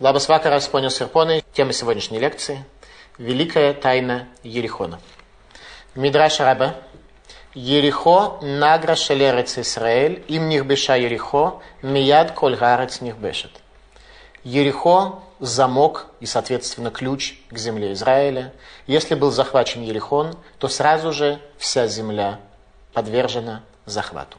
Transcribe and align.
Лабас 0.00 0.28
Вакарас 0.28 0.66
понял 0.66 0.90
Серпоны. 0.90 1.44
Тема 1.52 1.72
сегодняшней 1.72 2.18
лекции– 2.18 2.64
Великая 3.18 3.72
тайна 3.74 4.26
Ерихона. 4.42 4.98
Мидраш 5.94 6.40
Раба. 6.40 6.74
Ерихо 7.54 8.40
награ 8.42 8.96
шелерец 8.96 9.56
Исраэль, 9.56 10.24
им 10.26 10.48
нихбеша 10.48 10.96
Ерихо, 10.96 11.62
мияд 11.80 12.32
коль 12.32 12.56
гарец 12.56 13.02
нихбешет. 13.02 13.52
Ерихо– 14.42 15.20
замок 15.38 16.06
и, 16.18 16.26
соответственно, 16.26 16.90
ключ 16.90 17.34
к 17.52 17.56
земле 17.56 17.92
Израиля. 17.92 18.52
Если 18.88 19.14
был 19.14 19.30
захвачен 19.30 19.84
Ерихон, 19.84 20.36
то 20.58 20.66
сразу 20.66 21.12
же 21.12 21.40
вся 21.56 21.86
земля 21.86 22.40
подвержена 22.94 23.62
захвату. 23.86 24.38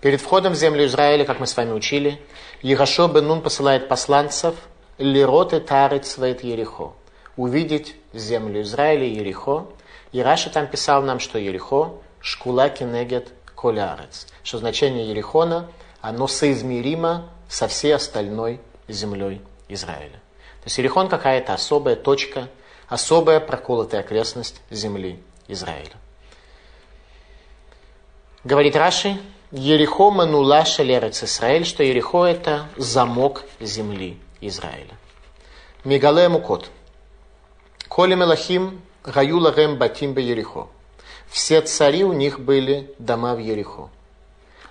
Перед 0.00 0.20
входом 0.20 0.52
в 0.52 0.56
землю 0.56 0.84
Израиля, 0.84 1.24
как 1.24 1.40
мы 1.40 1.46
с 1.46 1.56
вами 1.56 1.72
учили, 1.72 2.20
Егошо 2.64 3.08
бен 3.08 3.26
Нун 3.26 3.42
посылает 3.42 3.88
посланцев 3.88 4.54
Лирот 4.96 5.52
и 5.52 5.60
Тарит 5.60 6.06
Свет 6.06 6.42
Ерехо. 6.42 6.94
Увидеть 7.36 7.94
землю 8.14 8.62
Израиля 8.62 9.04
и 9.04 9.16
Ерехо. 9.16 9.66
И 10.12 10.22
Раша 10.22 10.48
там 10.48 10.66
писал 10.66 11.02
нам, 11.02 11.20
что 11.20 11.38
Ерехо 11.38 11.92
шкула 12.20 12.70
кенегет 12.70 13.34
колярец. 13.54 14.26
Что 14.42 14.56
значение 14.56 15.10
Ерехона, 15.10 15.68
оно 16.00 16.26
соизмеримо 16.26 17.28
со 17.50 17.68
всей 17.68 17.94
остальной 17.94 18.62
землей 18.88 19.42
Израиля. 19.68 20.22
То 20.62 20.64
есть 20.64 20.78
Ерехон 20.78 21.10
какая-то 21.10 21.52
особая 21.52 21.96
точка, 21.96 22.48
особая 22.88 23.40
проколотая 23.40 24.00
окрестность 24.00 24.62
земли 24.70 25.22
Израиля. 25.48 25.92
Говорит 28.42 28.74
Раши, 28.74 29.20
Ерехо 29.56 30.10
манула 30.10 30.64
шалерец 30.64 31.22
Израиль, 31.22 31.64
что 31.64 31.84
Ерехо 31.84 32.24
это 32.24 32.66
замок 32.76 33.44
земли 33.60 34.18
Израиля. 34.40 34.98
Мегале 35.84 36.28
мукот. 36.28 36.72
Коли 37.86 38.16
мелахим 38.16 38.82
гаю 39.04 39.38
лагем 39.38 39.76
батим 39.78 40.12
бе 40.12 40.24
Ерехо. 40.24 40.66
Все 41.28 41.60
цари 41.60 42.02
у 42.02 42.12
них 42.12 42.40
были 42.40 42.92
дома 42.98 43.36
в 43.36 43.38
Ерехо. 43.38 43.90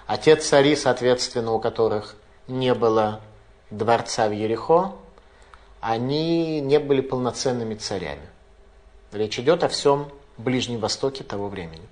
А 0.05 0.17
те 0.17 0.35
цари, 0.35 0.75
соответственно, 0.75 1.53
у 1.53 1.61
которых 1.61 2.17
не 2.50 2.73
было 2.73 3.22
дворца 3.69 4.27
в 4.27 4.33
Ерехо, 4.33 4.95
они 5.79 6.59
не 6.59 6.79
были 6.79 7.00
полноценными 7.00 7.75
царями. 7.75 8.27
Речь 9.13 9.39
идет 9.39 9.63
о 9.63 9.69
всем 9.69 10.11
Ближнем 10.38 10.81
Востоке 10.81 11.23
того 11.23 11.47
времени. 11.47 11.88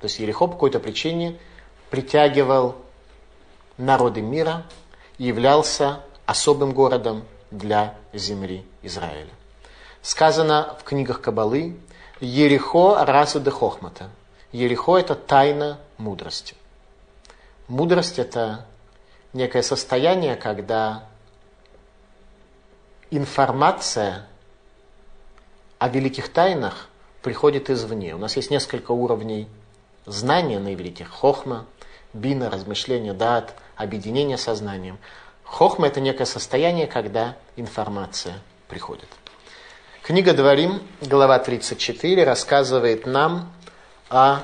То 0.00 0.06
есть 0.06 0.18
Ерехо 0.18 0.48
по 0.48 0.54
какой-то 0.54 0.80
причине– 0.80 1.38
притягивал 1.92 2.76
народы 3.76 4.22
мира 4.22 4.62
и 5.18 5.24
являлся 5.24 6.00
особым 6.24 6.72
городом 6.72 7.22
для 7.50 7.94
земли 8.14 8.64
Израиля. 8.80 9.28
Сказано 10.00 10.74
в 10.80 10.84
книгах 10.84 11.20
Кабалы 11.20 11.76
Ерехо 12.18 13.04
Разу 13.04 13.40
де 13.40 13.50
Хохмата. 13.50 14.08
Ерехо– 14.52 14.96
это 14.98 15.14
тайна 15.14 15.78
мудрости. 15.98 16.56
Мудрость– 17.68 18.18
это 18.18 18.64
некое 19.34 19.62
состояние, 19.62 20.36
когда 20.36 21.04
информация 23.10 24.26
о 25.78 25.90
великих 25.90 26.32
тайнах 26.32 26.88
приходит 27.20 27.68
извне. 27.68 28.14
У 28.14 28.18
нас 28.18 28.36
есть 28.36 28.50
несколько 28.50 28.92
уровней 28.92 29.46
знания 30.06 30.58
на 30.58 30.72
иврите. 30.72 31.04
Хохма, 31.04 31.66
бина, 32.12 32.50
размышление, 32.50 33.12
дат, 33.12 33.54
объединение 33.76 34.38
сознанием. 34.38 34.98
Хохма– 35.44 35.86
это 35.88 36.00
некое 36.00 36.24
состояние, 36.24 36.86
когда 36.86 37.36
информация 37.56 38.34
приходит. 38.68 39.08
Книга 40.02 40.32
Дворим, 40.32 40.82
глава 41.00 41.38
34, 41.38 42.24
рассказывает 42.24 43.06
нам 43.06 43.52
о 44.08 44.40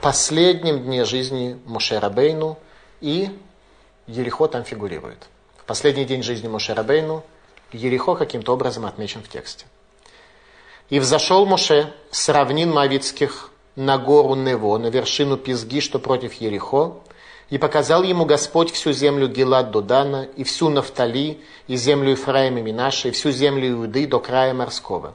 последнем 0.00 0.82
дне 0.82 1.04
жизни 1.04 1.58
Моше 1.64 1.98
Рабейну, 1.98 2.58
и 3.00 3.30
Ерехо 4.06 4.48
там 4.48 4.64
фигурирует. 4.64 5.28
Последний 5.66 6.04
день 6.04 6.22
жизни 6.22 6.48
Моше 6.48 6.74
Рабейну 6.74 7.24
Ерехо 7.72 8.14
каким-то 8.14 8.52
образом 8.52 8.86
отмечен 8.86 9.22
в 9.22 9.28
тексте. 9.28 9.66
«И 10.88 11.00
взошел 11.00 11.46
Моше 11.46 11.92
с 12.10 12.28
равнин 12.28 12.72
Моавицких 12.72 13.50
на 13.74 13.98
гору 13.98 14.34
Нево, 14.34 14.78
на 14.78 14.86
вершину 14.86 15.36
Пизги, 15.36 15.80
что 15.80 15.98
против 15.98 16.34
Ерехо, 16.34 16.94
и 17.48 17.58
показал 17.58 18.02
ему 18.02 18.24
Господь 18.24 18.72
всю 18.72 18.92
землю 18.92 19.28
Гилад 19.28 19.70
до 19.70 19.80
Дана, 19.80 20.26
и 20.36 20.42
всю 20.42 20.68
Нафтали, 20.68 21.40
и 21.68 21.76
землю 21.76 22.10
Ефраима 22.10 22.60
Минаша, 22.60 23.08
и 23.08 23.10
всю 23.12 23.30
землю 23.30 23.70
Иуды 23.70 24.06
до 24.06 24.18
края 24.18 24.52
морского. 24.52 25.14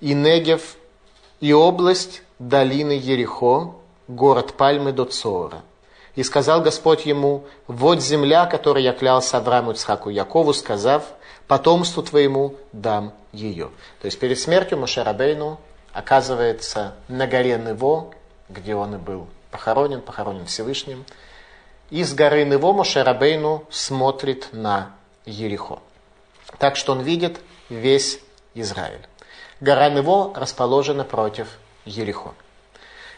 И 0.00 0.14
Негев, 0.14 0.76
и 1.40 1.52
область 1.52 2.22
долины 2.38 2.92
Ерехо, 2.92 3.74
город 4.08 4.54
Пальмы 4.54 4.92
до 4.92 5.04
Цора. 5.04 5.62
И 6.16 6.22
сказал 6.22 6.62
Господь 6.62 7.04
ему, 7.04 7.44
вот 7.66 8.00
земля, 8.00 8.46
которой 8.46 8.82
я 8.82 8.92
клялся 8.92 9.36
Аврааму, 9.36 9.72
Ицхаку 9.72 10.08
Якову, 10.08 10.54
сказав, 10.54 11.04
потомству 11.46 12.02
твоему 12.02 12.56
дам 12.72 13.12
ее. 13.32 13.70
То 14.00 14.06
есть 14.06 14.18
перед 14.18 14.38
смертью 14.38 14.78
Мошерабейну 14.78 15.60
оказывается 15.92 16.94
на 17.08 17.26
горе 17.26 17.58
Нево, 17.58 18.10
где 18.48 18.74
он 18.74 18.94
и 18.94 18.98
был 18.98 19.28
похоронен, 19.50 20.00
похоронен 20.00 20.46
Всевышним. 20.46 21.04
И 21.90 22.04
с 22.04 22.14
горы 22.14 22.44
Нево 22.44 22.72
Мошерабейну 22.72 23.64
смотрит 23.70 24.48
на 24.52 24.92
Ерехо. 25.26 25.80
Так 26.58 26.76
что 26.76 26.92
он 26.92 27.00
видит 27.00 27.40
весь 27.68 28.20
Израиль. 28.54 29.06
Гора 29.60 29.90
Нево 29.90 30.32
расположена 30.34 31.04
против 31.04 31.48
Ерехо. 31.84 32.34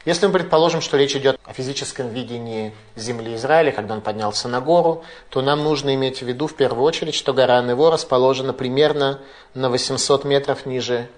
Если 0.04 0.26
мы 0.26 0.32
предположим, 0.32 0.80
что 0.80 0.96
речь 0.96 1.14
идет 1.14 1.38
о 1.44 1.52
физическом 1.52 2.08
видении 2.08 2.74
земли 2.96 3.36
Израиля, 3.36 3.70
когда 3.70 3.94
он 3.94 4.00
поднялся 4.00 4.48
на 4.48 4.60
гору, 4.60 5.04
то 5.28 5.42
нам 5.42 5.62
нужно 5.62 5.94
иметь 5.94 6.22
в 6.22 6.26
виду 6.26 6.48
в 6.48 6.54
первую 6.54 6.82
очередь, 6.82 7.14
что 7.14 7.32
гора 7.32 7.62
Нево 7.62 7.92
расположена 7.92 8.52
примерно 8.52 9.20
на 9.54 9.70
800 9.70 10.24
метров 10.24 10.66
ниже 10.66 11.08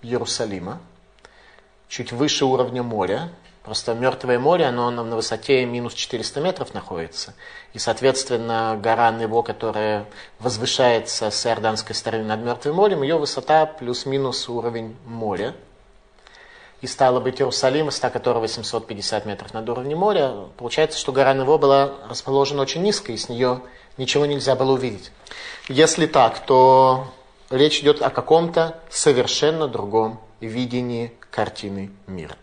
Иерусалима, 0.00 0.80
чуть 1.88 2.12
выше 2.12 2.46
уровня 2.46 2.82
моря. 2.82 3.30
Просто 3.64 3.94
Мертвое 3.94 4.38
море, 4.38 4.66
оно 4.66 4.90
на 4.90 5.16
высоте 5.16 5.64
минус 5.64 5.94
400 5.94 6.38
метров 6.42 6.74
находится. 6.74 7.32
И, 7.72 7.78
соответственно, 7.78 8.78
гора 8.80 9.10
Нево, 9.10 9.40
которая 9.40 10.04
возвышается 10.38 11.30
с 11.30 11.46
иорданской 11.46 11.94
стороны 11.94 12.24
над 12.24 12.40
Мертвым 12.40 12.76
морем, 12.76 13.02
ее 13.02 13.16
высота 13.16 13.64
плюс-минус 13.64 14.50
уровень 14.50 14.94
моря. 15.06 15.54
И 16.82 16.86
стало 16.86 17.20
быть, 17.20 17.40
Иерусалим, 17.40 17.86
высота 17.86 18.10
которого 18.10 18.40
850 18.40 19.24
метров 19.24 19.54
над 19.54 19.66
уровнем 19.66 19.96
моря, 19.96 20.34
получается, 20.58 20.98
что 20.98 21.12
гора 21.12 21.32
Нево 21.32 21.56
была 21.56 21.94
расположена 22.10 22.60
очень 22.60 22.82
низко, 22.82 23.12
и 23.12 23.16
с 23.16 23.30
нее 23.30 23.62
ничего 23.96 24.26
нельзя 24.26 24.56
было 24.56 24.72
увидеть. 24.72 25.10
Если 25.68 26.04
так, 26.06 26.44
то 26.44 27.06
речь 27.48 27.80
идет 27.80 28.02
о 28.02 28.10
каком-то 28.10 28.78
совершенно 28.90 29.68
другом 29.68 30.20
видении 30.40 31.14
картины 31.30 31.90
мира. 32.06 32.36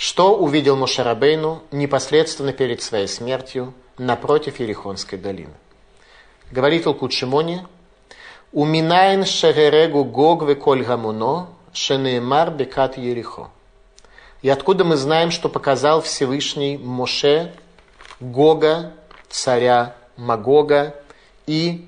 Что 0.00 0.34
увидел 0.34 0.76
Мошарабейну 0.76 1.62
непосредственно 1.72 2.54
перед 2.54 2.80
своей 2.80 3.06
смертью 3.06 3.74
напротив 3.98 4.58
Ерихонской 4.58 5.18
долины? 5.18 5.52
Говорит 6.50 6.86
Илкут 6.86 7.12
Шимони, 7.12 7.66
«Уминайн 8.50 9.26
шеререгу 9.26 10.04
гог 10.04 10.44
веколь 10.44 10.84
гамуно, 10.84 11.50
шенеемар 11.74 12.50
бекат 12.50 12.96
Ерихо». 12.96 13.50
И 14.40 14.48
откуда 14.48 14.84
мы 14.84 14.96
знаем, 14.96 15.30
что 15.30 15.50
показал 15.50 16.00
Всевышний 16.00 16.78
Моше 16.78 17.52
Гога, 18.20 18.94
царя 19.28 19.96
Магога, 20.16 20.94
и 21.46 21.86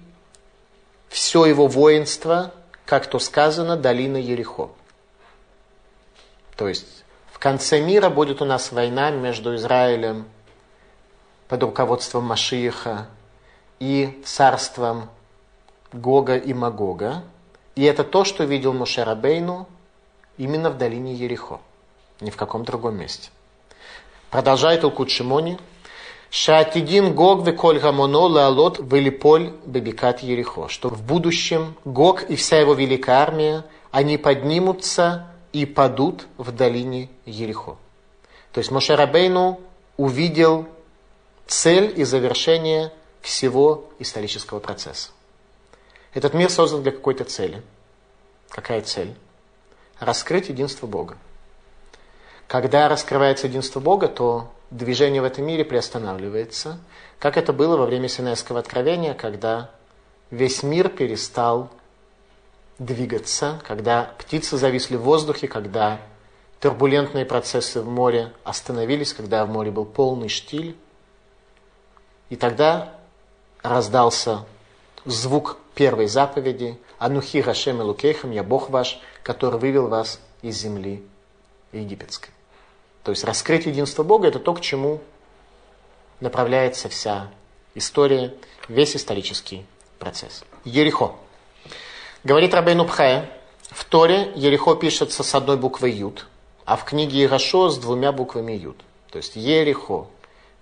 все 1.09 1.47
его 1.47 1.66
воинство, 1.66 2.53
как 2.84 3.07
то 3.07 3.19
сказано, 3.19 3.78
долина 3.78 4.19
Ерехо. 4.19 4.69
То 6.59 6.69
есть 6.69 7.02
конце 7.42 7.80
мира 7.80 8.09
будет 8.09 8.41
у 8.41 8.44
нас 8.44 8.71
война 8.71 9.10
между 9.10 9.56
Израилем 9.56 10.27
под 11.48 11.65
руководством 11.65 12.22
Машииха 12.24 13.09
и 13.80 14.22
царством 14.24 15.10
Гога 15.92 16.36
и 16.36 16.54
Магога. 16.54 17.24
И 17.74 17.83
это 17.83 18.04
то, 18.04 18.22
что 18.22 18.44
видел 18.44 18.72
Мушерабейну 18.72 19.66
именно 20.39 20.71
в 20.71 20.78
долине 20.78 21.15
Ерехо, 21.15 21.59
ни 22.21 22.30
в 22.30 22.36
каком 22.36 22.65
другом 22.65 22.97
месте. 22.97 23.30
Продолжает 24.30 24.84
Илкут 24.84 25.10
Шимони– 25.10 25.59
Шатидин 26.30 27.15
Гог 27.15 27.47
веколь 27.47 27.78
гамоно 27.78 28.21
лаалот 28.21 28.78
велиполь 28.78 29.53
бебикат 29.66 30.21
Ерехо, 30.21 30.68
что 30.68 30.88
в 30.88 31.03
будущем 31.03 31.74
Гог 31.84 32.22
и 32.22 32.36
вся 32.36 32.59
его 32.59 32.72
великая 32.72 33.16
армия, 33.16 33.65
они 33.91 34.16
поднимутся 34.16 35.27
и 35.53 35.66
падут 35.66 36.27
в 36.39 36.53
долине 36.53 37.09
Ерехо. 37.25 37.77
То 38.53 38.59
есть 38.59 38.71
Мошерабейну 38.71 39.60
увидел 39.97 40.66
цель 41.47 41.93
и 41.99 42.04
завершение 42.04 42.93
всего 43.21 43.91
исторического 43.99 44.59
процесса. 44.59 45.10
Этот 46.15 46.34
мир 46.34 46.51
создан 46.51 46.83
для 46.83 46.93
какой-то 46.93 47.25
цели. 47.25 47.63
Какая 48.51 48.83
цель? 48.83 49.15
Раскрыть 49.99 50.49
единство 50.49 50.87
Бога. 50.87 51.16
Когда 52.48 52.89
раскрывается 52.89 53.47
единство 53.47 53.81
Бога, 53.81 54.09
то 54.09 54.53
движение 54.71 55.22
в 55.22 55.25
этом 55.25 55.47
мире 55.47 55.65
приостанавливается, 55.65 56.78
как 57.19 57.37
это 57.37 57.53
было 57.53 57.77
во 57.77 57.87
время 57.87 58.09
Синайского 58.09 58.59
откровения, 58.59 59.15
когда 59.15 59.71
весь 60.31 60.63
мир 60.63 60.89
перестал 60.89 61.71
двигаться, 62.84 63.61
когда 63.67 64.15
птицы 64.19 64.57
зависли 64.57 64.97
в 64.97 65.03
воздухе, 65.03 65.49
когда 65.49 66.01
турбулентные 66.61 67.25
процессы 67.25 67.81
в 67.81 67.89
море 67.89 68.33
остановились, 68.45 69.13
когда 69.13 69.45
в 69.45 69.51
море 69.51 69.71
был 69.71 69.84
полный 69.84 70.29
штиль. 70.29 70.77
И 72.31 72.37
тогда 72.37 72.95
раздался 73.63 74.45
звук 75.05 75.59
первой 75.75 76.07
заповеди 76.07 76.79
«Анухи 76.99 77.43
Рашем 77.43 77.81
Элукейхам, 77.81 78.31
я 78.31 78.43
Бог 78.43 78.71
ваш, 78.71 79.01
который 79.23 79.59
вывел 79.59 79.89
вас 79.89 80.21
из 80.43 80.57
земли 80.59 81.05
египетской». 81.73 82.31
То 83.03 83.11
есть 83.11 83.25
раскрыть 83.25 83.67
единство 83.67 84.03
Бога– 84.03 84.29
это 84.29 84.39
то, 84.39 84.55
к 84.55 84.61
чему 84.61 85.01
направляется 86.21 86.89
вся 86.89 87.31
история, 87.75 88.34
весь 88.69 88.95
исторический 88.95 89.67
процесс. 89.99 90.45
Ерехо. 90.65 91.17
Говорит 92.24 92.54
Рабейну 92.54 92.84
Пхая, 92.84 93.28
в 93.71 93.84
Торе 93.84 94.30
Ерехо 94.36 94.77
пишется 94.77 95.24
с 95.24 95.34
одной 95.34 95.57
буквой 95.57 95.91
Юд, 95.91 96.28
а 96.65 96.77
в 96.77 96.84
книге 96.84 97.24
Ирашо 97.24 97.69
с 97.69 97.78
двумя 97.78 98.13
буквами 98.13 98.53
Юд. 98.53 98.77
То 99.10 99.16
есть 99.16 99.34
Ерехо. 99.34 100.07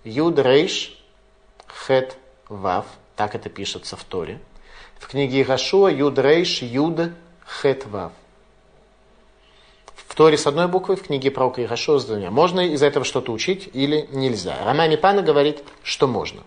Юд 0.03 0.39
Рейш 0.39 0.99
Хет 1.67 2.17
Вав. 2.49 2.87
Так 3.15 3.35
это 3.35 3.49
пишется 3.49 3.95
в 3.95 4.03
Торе. 4.03 4.39
В 4.97 5.07
книге 5.07 5.41
Ирашо 5.41 5.87
Юд 5.87 6.17
Рейш 6.17 6.63
Юд 6.63 7.11
Хет 7.45 7.85
Вав. 7.85 8.11
В 9.93 10.15
Торе 10.15 10.39
с 10.39 10.47
одной 10.47 10.67
буквой, 10.67 10.95
в 10.95 11.03
книге 11.03 11.29
пророка 11.29 11.63
Ирашо 11.63 11.99
с 11.99 12.05
двумя. 12.05 12.31
Можно 12.31 12.61
из 12.61 12.81
этого 12.81 13.05
что-то 13.05 13.31
учить 13.31 13.69
или 13.71 14.09
нельзя? 14.11 14.57
Рамами 14.65 14.95
Пана 14.95 15.21
говорит, 15.21 15.63
что 15.83 16.07
можно. 16.07 16.41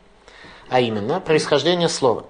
А 0.68 0.80
именно, 0.80 1.20
происхождение 1.20 1.88
слова. 1.88 2.24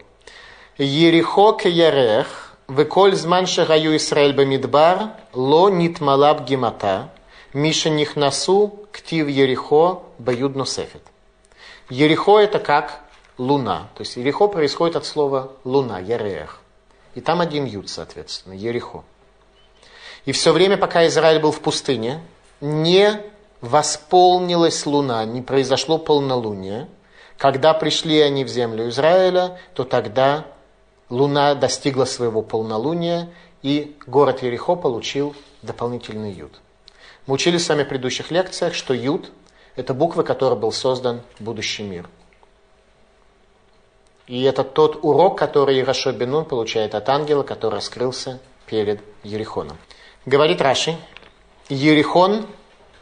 Ерехо 0.77 1.53
к 1.53 1.65
Ярех 1.65 2.44
Веколь 2.77 3.15
зман 3.15 3.47
шагаю 3.47 3.97
Исраэль 3.97 4.33
бамидбар, 4.35 5.11
ло 5.33 5.69
нитмалаб 5.69 6.45
гемата, 6.45 7.09
миша 7.53 7.89
нихнасу 7.89 8.81
ктив 8.91 9.29
Ерехо 9.29 10.03
баюд 10.19 10.57
носефет. 10.57 11.03
Ерехо 11.89 12.41
это 12.41 12.59
как 12.59 13.01
луна. 13.39 13.91
То 13.95 14.01
есть 14.01 14.17
Ерехо 14.17 14.49
происходит 14.49 14.97
от 14.97 15.07
слова 15.07 15.53
луна, 15.63 16.01
Ярех. 16.01 16.59
И 17.15 17.21
там 17.21 17.41
один 17.41 17.65
ют, 17.65 17.89
соответственно, 17.89 18.55
Ерехо. 18.55 19.05
И 20.25 20.33
все 20.33 20.51
время, 20.53 20.77
пока 20.77 21.07
Израиль 21.07 21.41
был 21.41 21.53
в 21.53 21.61
пустыне, 21.61 22.23
не 22.61 23.21
восполнилась 23.61 24.85
луна, 24.85 25.25
не 25.25 25.43
произошло 25.43 25.99
полнолуние. 25.99 26.89
Когда 27.39 27.73
пришли 27.73 28.19
они 28.19 28.45
в 28.45 28.49
землю 28.49 28.89
Израиля, 28.89 29.61
то 29.75 29.85
тогда 29.85 30.47
луна 31.11 31.55
достигла 31.55 32.05
своего 32.05 32.43
полнолуния, 32.43 33.31
и 33.63 33.97
город 34.07 34.43
Ерехо 34.43 34.77
получил 34.77 35.35
дополнительный 35.63 36.33
ют. 36.33 36.61
Мы 37.27 37.35
учили 37.35 37.57
с 37.57 37.69
вами 37.69 37.85
в 37.85 37.89
предыдущих 37.89 38.31
лекциях, 38.31 38.75
что 38.75 38.93
ют– 38.93 39.31
это 39.77 39.95
буква, 39.95 40.23
которой 40.23 40.59
был 40.59 40.73
создан 40.73 41.23
будущий 41.39 41.83
мир. 41.83 42.09
И 44.27 44.43
это 44.43 44.65
тот 44.65 45.01
урок, 45.03 45.39
который 45.39 45.81
Ирашо 45.81 46.13
Бенун 46.13 46.45
получает 46.45 46.95
от 46.95 47.09
ангела, 47.09 47.43
который 47.43 47.75
раскрылся 47.75 48.41
перед 48.67 49.01
Ерехоном. 49.23 49.77
Говорит 50.25 50.61
Раши, 50.63 50.97
Ерихон 51.69 52.47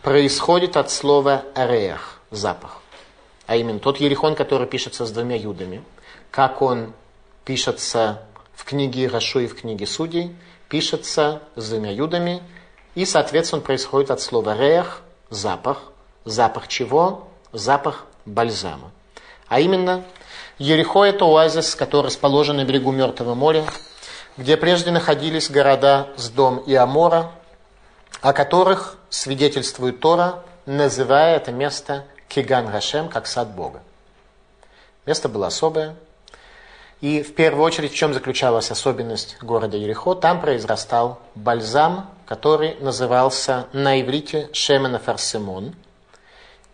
происходит 0.02 0.76
от 0.76 0.90
слова 0.90 1.44
«ареях»– 1.54 2.20
запах. 2.30 2.80
А 3.46 3.56
именно 3.56 3.78
тот 3.78 3.98
Ерихон, 3.98 4.34
который 4.34 4.66
пишется 4.66 5.06
с 5.06 5.10
двумя 5.12 5.36
юдами, 5.36 5.84
как 6.30 6.62
он 6.62 6.92
пишется 7.44 8.22
в 8.54 8.64
книге 8.64 9.08
Рашу 9.08 9.40
и 9.40 9.46
в 9.46 9.54
книге 9.54 9.86
Судей, 9.86 10.34
пишется 10.68 11.42
с 11.56 11.68
двумя 11.68 11.90
юдами, 11.90 12.42
и, 12.94 13.04
соответственно, 13.04 13.62
происходит 13.62 14.10
от 14.10 14.20
слова 14.20 14.56
рех, 14.56 15.02
запах. 15.30 15.82
Запах 16.24 16.68
чего? 16.68 17.28
Запах 17.52 18.06
бальзама. 18.24 18.92
А 19.48 19.60
именно, 19.60 20.04
Ерехо– 20.58 21.04
это 21.04 21.24
оазис, 21.24 21.74
который 21.74 22.06
расположен 22.06 22.56
на 22.56 22.64
берегу 22.64 22.92
Мертвого 22.92 23.34
моря, 23.34 23.64
где 24.36 24.56
прежде 24.56 24.90
находились 24.90 25.50
города 25.50 26.08
Сдом 26.16 26.58
и 26.58 26.74
Амора, 26.74 27.32
о 28.20 28.32
которых 28.32 28.96
свидетельствует 29.10 30.00
Тора, 30.00 30.42
называя 30.64 31.36
это 31.36 31.50
место 31.50 32.04
Киган 32.28 32.68
Рашем, 32.68 33.08
как 33.08 33.26
сад 33.26 33.54
Бога. 33.54 33.82
Место 35.04 35.28
было 35.28 35.48
особое, 35.48 35.96
и 37.02 37.20
в 37.24 37.34
первую 37.34 37.64
очередь, 37.64 37.90
в 37.92 37.96
чем 37.96 38.14
заключалась 38.14 38.70
особенность 38.70 39.36
города 39.42 39.76
Ерехо? 39.76 40.14
Там 40.14 40.40
произрастал 40.40 41.18
бальзам, 41.34 42.08
который 42.26 42.76
назывался 42.78 43.66
на 43.72 44.00
иврите 44.00 44.48
Шемена 44.52 45.00
Фарсимон. 45.00 45.74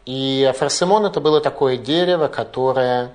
И 0.05 0.53
Фарсимон 0.55 1.07
это 1.07 1.23
было 1.23 1.41
такое 1.41 1.79
дерево, 1.79 2.29
которое 2.29 3.13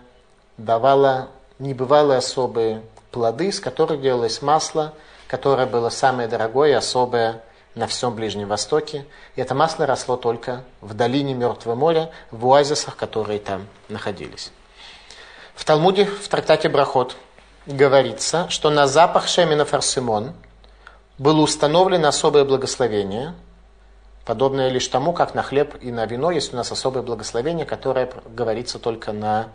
давало 0.57 1.27
небывалые 1.60 2.18
особые 2.18 2.81
плоды, 3.12 3.50
из 3.50 3.59
которых 3.59 4.01
делалось 4.01 4.42
масло, 4.42 4.95
которое 5.27 5.68
было 5.68 5.89
самое 5.89 6.27
дорогое 6.27 6.71
и 6.71 6.74
особое 6.74 7.44
на 7.75 7.86
всем 7.86 8.16
Ближнем 8.16 8.48
Востоке. 8.48 9.06
И 9.36 9.42
это 9.42 9.54
масло 9.54 9.86
росло 9.86 10.18
только 10.18 10.63
в 10.81 10.95
долине 10.95 11.36
Мертвого 11.36 11.75
моря, 11.75 12.09
в 12.31 12.44
оазисах, 12.48 12.95
которые 12.95 13.38
там 13.38 13.68
находились. 13.88 14.51
В 15.56 15.66
Талмуде, 15.66 16.06
в 16.06 16.28
трактате 16.28 16.68
Брахот, 16.68 17.16
говорится, 17.66 18.50
что 18.50 18.70
на 18.70 18.88
запах 18.88 19.28
Шемина 19.28 19.66
Фарсимон 19.66 20.34
было 21.18 21.42
установлено 21.42 22.08
особое 22.08 22.44
благословение, 22.44 23.36
подобное 24.26 24.70
лишь 24.70 24.88
тому, 24.88 25.14
как 25.14 25.36
на 25.36 25.44
хлеб 25.44 25.76
и 25.82 25.92
на 25.92 26.06
вино 26.06 26.32
есть 26.32 26.54
у 26.54 26.58
нас 26.58 26.72
особое 26.72 27.04
благословение, 27.04 27.66
которое 27.66 28.10
говорится 28.26 28.80
только 28.80 29.14
на 29.14 29.50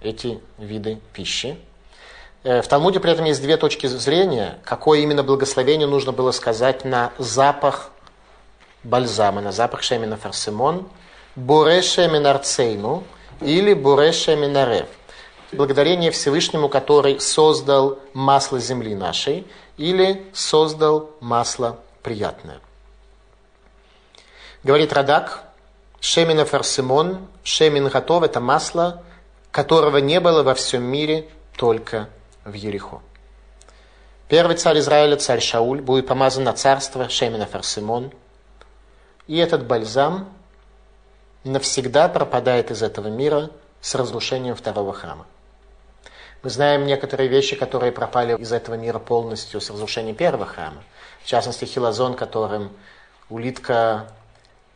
эти 0.00 0.40
виды 0.58 1.00
пищи. 1.12 1.58
Э, 2.42 2.62
в 2.62 2.68
Талмуде 2.68 2.98
при 2.98 3.12
этом 3.12 3.26
есть 3.26 3.42
две 3.42 3.56
точки 3.56 3.86
зрения, 3.86 4.58
какое 4.64 5.00
именно 5.00 5.22
благословение 5.22 5.86
нужно 5.86 6.12
было 6.12 6.32
сказать 6.32 6.84
на 6.84 7.12
запах 7.18 7.90
бальзама, 8.82 9.42
на 9.42 9.52
запах 9.52 9.82
Шемина 9.82 10.16
Фарсимон, 10.16 10.88
Буре 11.34 11.82
Шемин 11.82 12.26
Арцейну 12.26 13.04
или 13.40 13.74
Буре 13.74 14.12
Шемин 14.12 14.56
благодарение 15.52 16.10
Всевышнему, 16.10 16.68
который 16.68 17.20
создал 17.20 17.98
масло 18.12 18.58
земли 18.58 18.94
нашей 18.94 19.46
или 19.76 20.26
создал 20.32 21.10
масло 21.20 21.78
приятное. 22.02 22.60
Говорит 24.62 24.92
Радак, 24.92 25.44
Шемина 26.00 26.44
Фарсимон, 26.44 27.26
Шемин 27.44 27.88
готов, 27.88 28.22
это 28.22 28.40
масло, 28.40 29.02
которого 29.50 29.98
не 29.98 30.20
было 30.20 30.42
во 30.42 30.54
всем 30.54 30.82
мире, 30.82 31.28
только 31.56 32.08
в 32.44 32.52
Ерехо. 32.52 33.00
Первый 34.28 34.56
царь 34.56 34.78
Израиля, 34.80 35.16
царь 35.16 35.40
Шауль, 35.40 35.80
будет 35.80 36.06
помазан 36.06 36.44
на 36.44 36.52
царство 36.52 37.08
Шемина 37.08 37.46
Фарсимон. 37.46 38.12
И 39.28 39.36
этот 39.36 39.66
бальзам 39.66 40.28
навсегда 41.44 42.08
пропадает 42.08 42.70
из 42.70 42.82
этого 42.82 43.06
мира 43.06 43.50
с 43.80 43.94
разрушением 43.94 44.56
второго 44.56 44.92
храма. 44.92 45.26
Мы 46.42 46.50
знаем 46.50 46.86
некоторые 46.86 47.28
вещи, 47.28 47.56
которые 47.56 47.92
пропали 47.92 48.36
из 48.36 48.52
этого 48.52 48.74
мира 48.74 48.98
полностью 48.98 49.60
с 49.60 49.70
разрушением 49.70 50.16
первого 50.16 50.46
храма. 50.46 50.82
В 51.22 51.26
частности, 51.26 51.64
хилозон, 51.64 52.14
которым 52.14 52.70
улитка, 53.28 54.08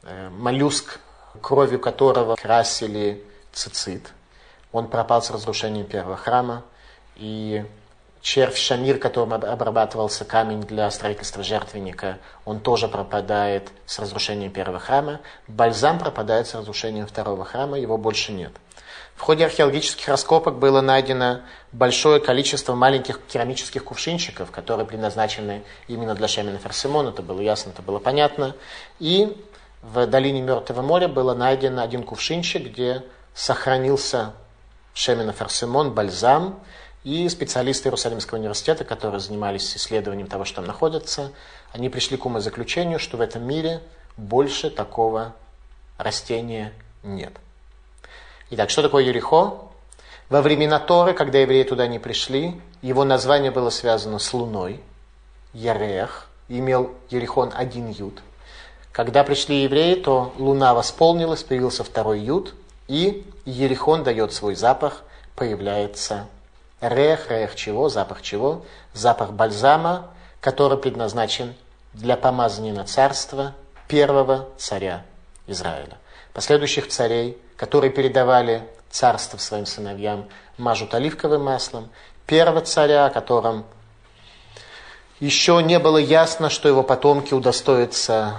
э, 0.03 0.29
моллюск, 0.31 0.99
кровью 1.41 1.79
которого 1.79 2.37
красили 2.37 3.25
цицит. 3.53 4.13
Он 4.73 4.89
пропал 4.89 5.23
с 5.23 5.31
разрушением 5.31 5.87
первого 5.87 6.17
храма. 6.17 6.65
И 7.17 7.65
червь 8.21 8.57
Шамир, 8.57 8.99
которым 8.99 9.35
обрабатывался 9.35 10.25
камень 10.25 10.63
для 10.63 10.91
строительства 10.91 11.43
жертвенника, 11.43 12.19
он 12.45 12.61
тоже 12.61 12.89
пропадает 12.89 13.71
с 13.87 13.99
разрушением 13.99 14.53
первого 14.53 14.79
храма. 14.79 15.21
Бальзам 15.49 15.99
пропадает 15.99 16.47
с 16.47 16.55
разрушением 16.55 17.07
второго 17.07 17.45
храма, 17.45 17.79
его 17.79 17.97
больше 17.97 18.33
нет. 18.33 18.53
В 19.21 19.23
ходе 19.23 19.45
археологических 19.45 20.09
раскопок 20.09 20.59
было 20.59 20.81
найдено 20.81 21.43
большое 21.73 22.21
количество 22.21 22.75
маленьких 22.75 23.21
керамических 23.27 23.85
кувшинчиков, 23.85 24.51
которые 24.51 24.87
предназначены 24.87 25.63
именно 25.89 26.15
для 26.15 26.27
Шемина 26.27 26.57
Ферсимон. 26.57 27.09
Это 27.09 27.21
было 27.21 27.43
ясно, 27.43 27.69
это 27.69 27.83
было 27.83 27.99
понятно. 27.99 28.57
И 28.99 29.37
в 29.83 30.07
долине 30.07 30.41
Мертвого 30.41 30.81
моря 30.81 31.07
было 31.07 31.35
найдено 31.35 31.83
один 31.83 32.03
кувшинчик, 32.03 32.63
где 32.63 33.05
сохранился 33.35 34.33
Шемина 34.95 35.33
Ферсимон, 35.33 35.93
бальзам. 35.93 36.59
И 37.05 37.29
специалисты 37.29 37.89
Иерусалимского 37.89 38.39
университета, 38.39 38.85
которые 38.85 39.21
занимались 39.21 39.77
исследованием 39.77 40.29
того, 40.29 40.47
что 40.47 40.57
там 40.57 40.65
находится, 40.65 41.31
они 41.75 41.91
пришли 41.91 42.17
к 42.17 42.25
умозаключению, 42.25 42.99
что 42.99 43.19
в 43.19 43.21
этом 43.21 43.47
мире 43.47 43.83
больше 44.17 44.71
такого 44.71 45.35
растения 45.99 46.73
нет. 47.03 47.35
Итак, 48.53 48.69
что 48.71 48.83
такое 48.83 49.05
Ерехо? 49.05 49.59
Во 50.29 50.43
времена 50.43 50.81
Торы, 50.81 51.15
когда 51.15 51.39
евреи 51.39 51.63
туда 51.63 51.87
не 51.87 52.01
пришли, 52.01 52.61
его 52.83 53.05
название 53.05 53.53
было 53.53 53.71
связано 53.71 54.19
с 54.19 54.35
луной, 54.35 54.81
Ярех, 55.53 56.29
имел 56.49 56.93
Ерехон 57.11 57.53
один 57.55 57.91
ют. 57.91 58.21
Когда 58.91 59.23
пришли 59.23 59.63
евреи, 59.63 59.95
то 59.95 60.33
луна 60.37 60.75
восполнилась, 60.75 61.45
появился 61.45 61.85
второй 61.85 62.19
ют, 62.19 62.55
и 62.89 63.25
Ерехон 63.45 64.03
дает 64.03 64.33
свой 64.33 64.57
запах, 64.57 65.05
появляется 65.37 66.27
рех, 66.81 67.31
рех 67.31 67.55
чего, 67.55 67.89
запах 67.89 68.21
чего? 68.21 68.65
Запах 68.95 69.31
бальзама, 69.33 70.11
который 70.41 70.77
предназначен 70.77 71.55
для 71.93 72.17
помазания 72.17 72.73
на 72.73 72.85
царство 72.85 73.55
первого 73.87 74.49
царя 74.59 75.05
Израиля. 75.47 75.99
Последующих 76.33 76.89
царей, 76.89 77.39
которые 77.61 77.91
передавали 77.91 78.67
царство 78.89 79.37
своим 79.37 79.67
сыновьям, 79.67 80.31
мажут 80.57 80.95
оливковым 80.95 81.45
маслом. 81.45 81.91
Первого 82.27 82.63
царя, 82.63 83.05
о 83.05 83.11
котором 83.11 83.67
еще 85.21 85.63
не 85.63 85.79
было 85.79 85.99
ясно, 85.99 86.49
что 86.49 86.71
его 86.71 86.83
потомки 86.83 87.35
удостоятся 87.35 88.39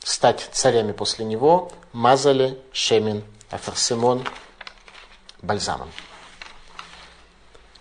стать 0.00 0.50
царями 0.52 0.92
после 0.92 1.24
него, 1.24 1.72
мазали 1.94 2.58
Шемин 2.72 3.24
Афарсимон 3.50 4.22
бальзамом. 5.40 5.90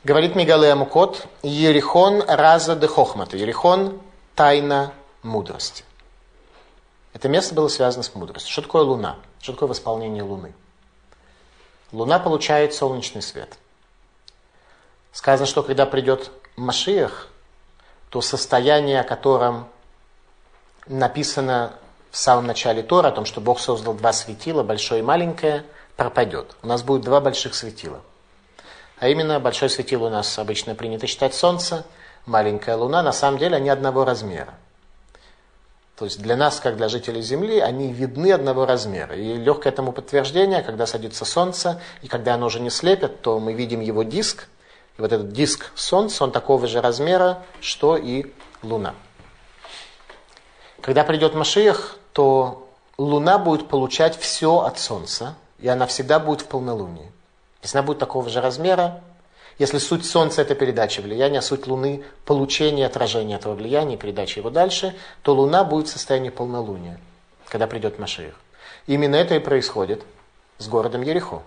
Говорит 0.05 0.35
Мигале 0.35 0.71
Амукот, 0.71 1.27
Ерихон 1.43 2.23
раза 2.29 2.77
де 2.77 2.87
хохмата. 2.87 3.35
Ерихон– 3.35 3.99
тайна 4.35 4.93
мудрости. 5.21 5.83
Это 7.11 7.27
место 7.27 7.53
было 7.53 7.67
связано 7.67 8.03
с 8.03 8.15
мудростью. 8.15 8.53
Что 8.53 8.61
такое 8.61 8.83
луна? 8.83 9.17
Что 9.45 9.53
такое 9.53 9.69
восполнение 9.69 10.23
луны? 10.23 10.55
Луна 11.91 12.17
получает 12.17 12.73
солнечный 12.73 13.21
свет. 13.21 13.59
Сказано, 15.11 15.45
что 15.45 15.61
когда 15.61 15.85
придет 15.85 16.31
Машиах, 16.55 17.27
то 18.09 18.21
состояние, 18.21 19.01
о 19.01 19.03
котором 19.03 19.67
написано 20.87 21.73
в 22.09 22.17
самом 22.17 22.47
начале 22.47 22.81
Тора, 22.81 23.09
о 23.09 23.11
том, 23.11 23.25
что 23.25 23.39
Бог 23.39 23.59
создал 23.59 23.93
два 23.93 24.13
светила, 24.13 24.63
большое 24.63 25.01
и 25.01 25.03
маленькое, 25.03 25.63
пропадет. 25.95 26.55
У 26.63 26.67
нас 26.67 26.81
будет 26.81 27.03
два 27.03 27.21
больших 27.21 27.53
светила. 27.53 28.01
А 28.97 29.09
именно, 29.09 29.39
большое 29.39 29.69
светило 29.69 30.07
у 30.07 30.09
нас 30.09 30.39
обычно 30.39 30.73
принято 30.73 31.05
считать 31.05 31.35
Солнце, 31.35 31.85
маленькая 32.25 32.77
Луна, 32.77 33.03
на 33.03 33.11
самом 33.11 33.37
деле 33.37 33.57
они 33.57 33.69
одного 33.69 34.05
размера. 34.05 34.55
То 35.97 36.05
есть 36.05 36.21
для 36.21 36.35
нас, 36.35 36.59
как 36.59 36.75
для 36.75 36.89
жителей 36.89 37.21
Земли, 37.21 37.59
они 37.59 37.93
видны 37.93 38.33
одного 38.33 38.65
размера. 38.65 39.15
И 39.15 39.35
легкое 39.35 39.71
этому 39.71 39.93
подтверждение, 39.93 40.61
когда 40.61 40.85
садится 40.85 41.23
Солнце, 41.23 41.81
и 42.01 42.07
когда 42.07 42.33
оно 42.33 42.47
уже 42.47 42.59
не 42.59 42.69
слепит, 42.69 43.21
то 43.21 43.39
мы 43.39 43.53
видим 43.53 43.79
его 43.79 44.03
диск. 44.03 44.47
И 44.97 45.01
вот 45.01 45.13
этот 45.13 45.31
диск 45.31 45.71
Солнца, 45.75 46.25
он 46.25 46.31
такого 46.31 46.67
же 46.67 46.81
размера, 46.81 47.43
что 47.61 47.95
и 47.95 48.33
Луна. 48.61 48.93
Когда 50.81 51.05
придет 51.05 51.33
Машиях, 51.33 51.97
то 52.11 52.69
Луна 52.97 53.37
будет 53.37 53.69
получать 53.69 54.17
все 54.17 54.59
от 54.59 54.77
Солнца, 54.79 55.35
и 55.59 55.67
она 55.67 55.87
всегда 55.87 56.19
будет 56.19 56.41
в 56.41 56.45
полнолунии. 56.45 57.11
Если 57.61 57.77
она 57.77 57.87
будет 57.87 57.99
такого 57.99 58.29
же 58.29 58.41
размера, 58.41 59.01
если 59.57 59.77
суть 59.77 60.05
Солнца– 60.05 60.41
это 60.43 60.53
передача 60.53 61.01
влияния, 61.01 61.39
а 61.39 61.41
суть 61.41 61.67
Луны– 61.67 62.03
получение, 62.25 62.85
отражение 62.85 63.37
этого 63.37 63.53
влияния 63.53 63.95
и 63.95 63.97
передача 63.97 64.39
его 64.39 64.49
дальше, 64.49 64.95
то 65.21 65.33
Луна 65.33 65.63
будет 65.63 65.87
в 65.87 65.91
состоянии 65.91 66.29
полнолуния, 66.29 66.99
когда 67.47 67.65
придет 67.65 67.97
Машиих. 67.97 68.35
Именно 68.85 69.15
это 69.15 69.35
и 69.35 69.39
происходит 69.39 70.03
с 70.57 70.67
городом 70.67 71.01
Ерехо. 71.03 71.41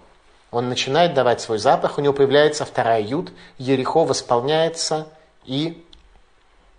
Он 0.50 0.71
начинает 0.71 1.12
давать 1.12 1.43
свой 1.43 1.59
запах, 1.59 1.99
у 1.99 2.00
него 2.00 2.15
появляется 2.15 2.65
вторая 2.65 3.03
ют, 3.03 3.31
Ерехо 3.59 4.05
восполняется, 4.05 5.09
и 5.45 5.85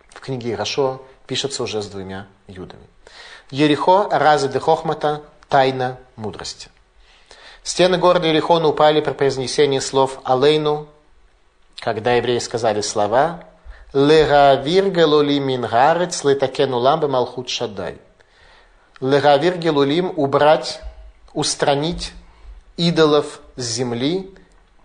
в 0.10 0.20
книге 0.22 0.54
Ирашо 0.54 1.02
пишется 1.28 1.62
уже 1.62 1.84
с 1.84 1.86
двумя 1.86 2.26
юдами. 2.48 2.88
Ерехо, 3.52 4.10
разы 4.10 4.50
де 4.50 4.60
хохмата, 4.60 5.22
тайна 5.48 6.00
мудрости. 6.16 6.70
Стены 7.62 7.98
города 8.00 8.28
Ерехона 8.28 8.68
упали 8.68 9.02
при 9.02 9.14
произнесении 9.14 9.80
слов 9.80 10.20
«Алейну», 10.24 10.88
когда 11.80 12.14
евреи 12.14 12.40
сказали 12.40 12.82
слова 12.82 13.44
«Легавир 13.94 14.90
гелулим 14.90 15.48
мингарец 15.48 16.24
летакен 16.24 16.74
улам 16.74 17.10
малхут 17.10 17.50
шадай». 17.50 17.98
Легавир 19.02 19.58
гелулим– 19.58 20.14
убрать, 20.18 20.82
устранить 21.34 22.14
идолов 22.78 23.40
с 23.56 23.64
земли 23.64 24.34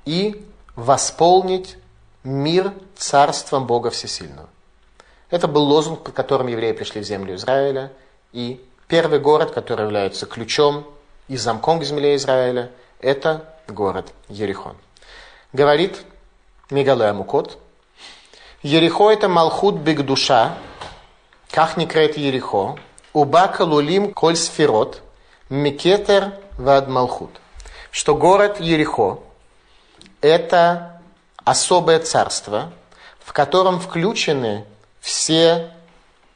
и 0.05 0.47
восполнить 0.77 1.77
мир 2.23 2.73
царством 2.97 3.67
Бога 3.67 3.91
Всесильного. 3.91 4.49
Это 5.31 5.49
был 5.49 5.65
лозунг, 5.65 6.05
под 6.05 6.15
которым 6.15 6.47
евреи 6.47 6.73
пришли 6.73 7.01
в 7.01 7.05
землю 7.05 7.35
Израиля. 7.35 7.93
И 8.33 8.65
первый 8.87 9.19
город, 9.19 9.51
который 9.51 9.85
является 9.85 10.27
ключом 10.27 10.87
и 11.29 11.37
замком 11.37 11.81
к 11.81 11.85
земле 11.85 12.15
Израиля, 12.17 12.71
это 13.01 13.45
город 13.67 14.13
Ерихон. 14.29 14.77
Говорит 15.53 15.99
Мигале 16.71 17.06
Амукот. 17.06 17.59
Ерихо 18.62 19.11
это 19.11 19.28
Малхут 19.28 19.83
душа, 19.83 20.56
как 21.50 21.76
не 21.76 21.87
крет 21.87 22.16
Ерихо, 22.16 22.78
Убака 23.12 23.62
Лулим 23.62 24.14
Коль 24.14 24.37
Сферот, 24.37 25.02
Микетер 25.50 26.33
Вад 26.56 26.88
Малхут. 26.88 27.30
Что 27.90 28.14
город 28.14 28.61
Ерихо 28.61 29.21
это 30.23 31.02
особое 31.44 32.00
царство, 32.00 32.73
в 33.21 33.35
котором 33.35 33.78
включены 33.78 34.64
все 35.00 35.71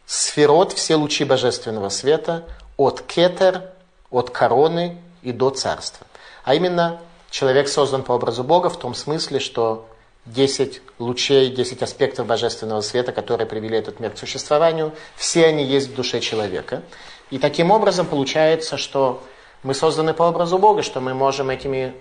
сферот, 0.05 0.75
все 0.75 0.97
лучи 0.97 1.25
божественного 1.25 1.89
света 1.89 2.45
от 2.77 3.01
кетер, 3.01 3.71
от 4.11 4.29
короны 4.29 5.01
и 5.23 5.33
до 5.33 5.49
царства. 5.51 6.07
А 6.45 6.55
именно, 6.55 7.01
человек 7.31 7.69
создан 7.69 8.03
по 8.03 8.13
образу 8.13 8.45
Бога 8.45 8.69
в 8.69 8.79
том 8.79 8.95
смысле, 8.95 9.41
что 9.41 9.89
10 10.27 10.83
лучей, 10.99 11.51
10 11.51 11.83
аспектов 11.83 12.27
божественного 12.27 12.81
света, 12.81 13.13
которые 13.13 13.47
привели 13.47 13.79
этот 13.79 14.01
мир 14.01 14.11
к 14.11 14.19
существованию, 14.19 14.93
все 15.17 15.47
они 15.47 15.65
есть 15.65 15.89
в 15.89 15.95
душе 15.95 16.21
человека. 16.21 16.83
И 17.31 17.39
таким 17.39 17.71
образом 17.71 18.07
получается, 18.07 18.77
что 18.77 19.23
мы 19.63 19.75
созданы 19.75 20.15
по 20.15 20.25
образу 20.25 20.59
Бога, 20.59 20.83
что 20.83 21.01
мы 21.01 21.15
можем 21.15 21.51
этими 21.51 21.95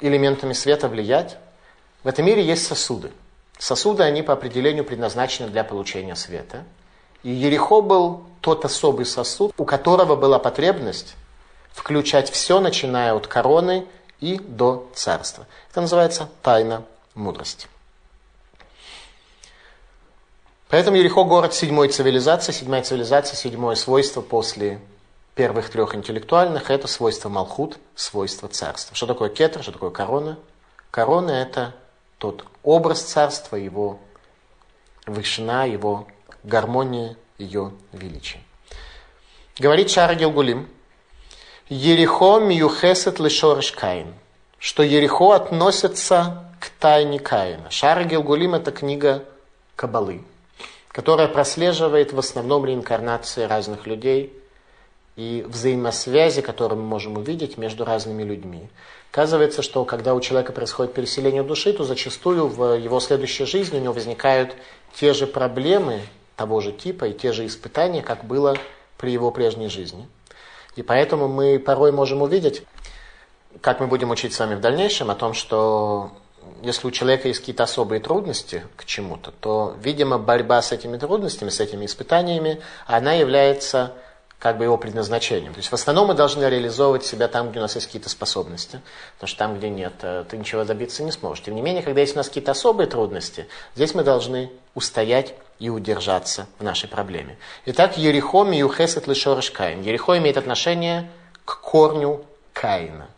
элементами 0.00 0.52
света 0.52 0.88
влиять. 0.88 1.36
В 2.02 2.08
этом 2.08 2.24
мире 2.24 2.42
есть 2.42 2.66
сосуды. 2.66 3.10
Сосуды, 3.58 4.02
они 4.02 4.22
по 4.22 4.32
определению 4.32 4.84
предназначены 4.84 5.48
для 5.48 5.64
получения 5.64 6.16
света. 6.16 6.64
И 7.22 7.30
Ерехо 7.30 7.82
был 7.82 8.24
тот 8.40 8.64
особый 8.64 9.04
сосуд, 9.04 9.52
у 9.58 9.66
которого 9.66 10.16
была 10.16 10.38
потребность 10.38 11.14
включать 11.72 12.30
все, 12.30 12.60
начиная 12.60 13.14
от 13.14 13.26
короны 13.26 13.86
и 14.20 14.38
до 14.38 14.88
царства. 14.94 15.46
Это 15.70 15.82
называется 15.82 16.28
тайна 16.42 16.84
мудрости. 17.14 17.68
Поэтому 20.68 20.96
Ерехо 20.96 21.24
город 21.24 21.52
седьмой 21.52 21.88
цивилизации. 21.88 22.52
Седьмая 22.52 22.82
цивилизация, 22.82 23.36
седьмое 23.36 23.74
свойство 23.74 24.20
после 24.20 24.80
первых 25.34 25.70
трех 25.70 25.94
интеллектуальных, 25.94 26.70
это 26.70 26.86
свойство 26.86 27.28
Малхут, 27.28 27.78
свойство 27.94 28.48
царства. 28.48 28.94
Что 28.94 29.06
такое 29.06 29.30
кетр, 29.30 29.62
что 29.62 29.72
такое 29.72 29.90
корона? 29.90 30.38
Корона– 30.90 31.30
это 31.32 31.74
тот 32.18 32.44
образ 32.62 33.02
царства, 33.02 33.56
его 33.56 33.98
вышина, 35.06 35.66
его 35.66 36.06
гармония, 36.44 37.16
ее 37.38 37.72
величие. 37.92 38.42
Говорит 39.58 39.90
Шара 39.90 40.14
Гилгулим, 40.14 40.68
Ерехо 41.68 42.38
миюхесет 42.40 43.18
лешореш 43.18 43.72
Каин, 43.72 44.14
что 44.58 44.82
Ерехо 44.82 45.32
относится 45.32 46.49
к 46.60 46.68
тайне 46.78 47.18
Каина. 47.18 47.70
Шара 47.70 48.04
Гилгулим– 48.04 48.54
это 48.54 48.70
книга 48.70 49.24
Кабалы, 49.74 50.22
которая 50.88 51.26
прослеживает 51.26 52.12
в 52.12 52.18
основном 52.18 52.66
реинкарнации 52.66 53.44
разных 53.44 53.86
людей 53.86 54.32
и 55.16 55.44
взаимосвязи, 55.48 56.42
которые 56.42 56.78
мы 56.78 56.84
можем 56.84 57.16
увидеть 57.16 57.56
между 57.56 57.84
разными 57.84 58.22
людьми. 58.22 58.68
Оказывается, 59.10 59.62
что 59.62 59.84
когда 59.84 60.14
у 60.14 60.20
человека 60.20 60.52
происходит 60.52 60.92
переселение 60.92 61.42
души, 61.42 61.72
то 61.72 61.82
зачастую 61.82 62.46
в 62.46 62.78
его 62.78 63.00
следующей 63.00 63.46
жизни 63.46 63.78
у 63.78 63.80
него 63.80 63.94
возникают 63.94 64.54
те 64.94 65.14
же 65.14 65.26
проблемы 65.26 66.02
того 66.36 66.60
же 66.60 66.72
типа 66.72 67.06
и 67.06 67.14
те 67.14 67.32
же 67.32 67.46
испытания, 67.46 68.02
как 68.02 68.24
было 68.24 68.56
при 68.98 69.12
его 69.12 69.30
прежней 69.30 69.68
жизни. 69.68 70.06
И 70.76 70.82
поэтому 70.82 71.26
мы 71.26 71.58
порой 71.58 71.90
можем 71.90 72.22
увидеть, 72.22 72.62
как 73.62 73.80
мы 73.80 73.86
будем 73.88 74.10
учить 74.10 74.34
с 74.34 74.38
вами 74.38 74.54
в 74.54 74.60
дальнейшем, 74.60 75.10
о 75.10 75.14
том, 75.14 75.34
что 75.34 76.12
если 76.62 76.86
у 76.86 76.90
человека 76.90 77.28
есть 77.28 77.40
какие-то 77.40 77.62
особые 77.62 78.00
трудности 78.00 78.64
к 78.76 78.84
чему-то, 78.84 79.32
то, 79.32 79.76
видимо, 79.82 80.18
борьба 80.18 80.60
с 80.62 80.72
этими 80.72 80.96
трудностями, 80.98 81.48
с 81.48 81.60
этими 81.60 81.86
испытаниями, 81.86 82.60
она 82.86 83.12
является 83.12 83.94
как 84.40 84.56
бы 84.56 84.64
его 84.64 84.78
предназначением. 84.78 85.52
То 85.52 85.58
есть 85.58 85.68
в 85.68 85.74
основном 85.74 86.08
мы 86.08 86.14
должны 86.14 86.44
реализовывать 86.44 87.04
себя 87.04 87.28
там, 87.28 87.50
где 87.50 87.58
у 87.58 87.62
нас 87.62 87.74
есть 87.74 87.86
какие-то 87.86 88.08
способности. 88.08 88.80
Потому 89.14 89.28
что 89.28 89.38
там, 89.38 89.58
где 89.58 89.68
нет, 89.68 89.92
э, 90.00 90.24
ты 90.28 90.38
ничего 90.38 90.64
добиться 90.64 91.02
не 91.02 91.12
сможешь. 91.12 91.44
Тем 91.44 91.54
не 91.54 91.60
менее, 91.60 91.82
когда 91.82 92.00
есть 92.00 92.14
у 92.14 92.16
нас 92.16 92.28
какие-то 92.28 92.52
особые 92.52 92.86
трудности, 92.86 93.48
здесь 93.74 93.94
мы 93.94 94.02
должны 94.02 94.50
устоять 94.74 95.34
и 95.58 95.68
удержаться 95.68 96.46
в 96.58 96.64
нашей 96.64 96.88
проблеме. 96.88 97.36
Итак, 97.66 97.98
Ерехо 97.98 98.44
миюхесет 98.44 99.06
лишорыш 99.06 99.50
Каин. 99.50 99.82
Ерехо 99.82 100.16
имеет 100.16 100.38
отношение 100.38 101.10
к 101.44 101.60
корню 101.60 102.24
Каина. 102.54 103.08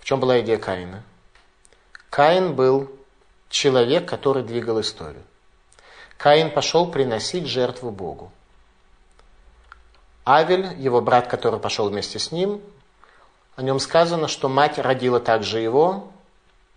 В 0.00 0.06
чем 0.06 0.20
была 0.20 0.40
идея 0.40 0.56
Каина? 0.56 1.02
Каин 2.14 2.54
был 2.54 2.92
человек, 3.48 4.08
который 4.08 4.44
двигал 4.44 4.80
историю. 4.80 5.24
Каин 6.16 6.52
пошел 6.52 6.88
приносить 6.88 7.48
жертву 7.48 7.90
Богу. 7.90 8.30
Авель, 10.24 10.80
его 10.80 11.00
брат, 11.00 11.26
который 11.26 11.58
пошел 11.58 11.88
вместе 11.88 12.20
с 12.20 12.30
ним, 12.30 12.60
о 13.56 13.62
нем 13.62 13.80
сказано, 13.80 14.28
что 14.28 14.48
мать 14.48 14.78
родила 14.78 15.18
также 15.18 15.58
его, 15.58 16.12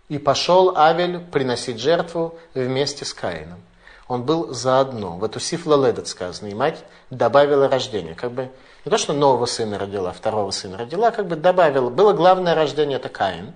и 0.08 0.18
пошел 0.18 0.76
Авель 0.76 1.20
приносить 1.20 1.78
жертву 1.78 2.36
вместе 2.54 3.04
с 3.04 3.14
Каином. 3.14 3.60
Он 4.08 4.24
был 4.24 4.52
заодно. 4.52 5.18
В 5.18 5.22
эту 5.22 5.38
сифлаледет 5.38 6.08
сказано, 6.08 6.48
и 6.48 6.54
мать 6.54 6.82
добавила 7.10 7.68
рождение. 7.68 8.16
Как 8.16 8.32
бы 8.32 8.50
не 8.84 8.90
то, 8.90 8.98
что 8.98 9.12
нового 9.12 9.46
сына 9.46 9.78
родила, 9.78 10.12
второго 10.12 10.50
сына 10.50 10.76
родила, 10.76 11.12
как 11.12 11.28
бы 11.28 11.36
добавила. 11.36 11.90
Было 11.90 12.12
главное 12.12 12.56
рождение, 12.56 12.96
это 12.96 13.08
Каин. 13.08 13.54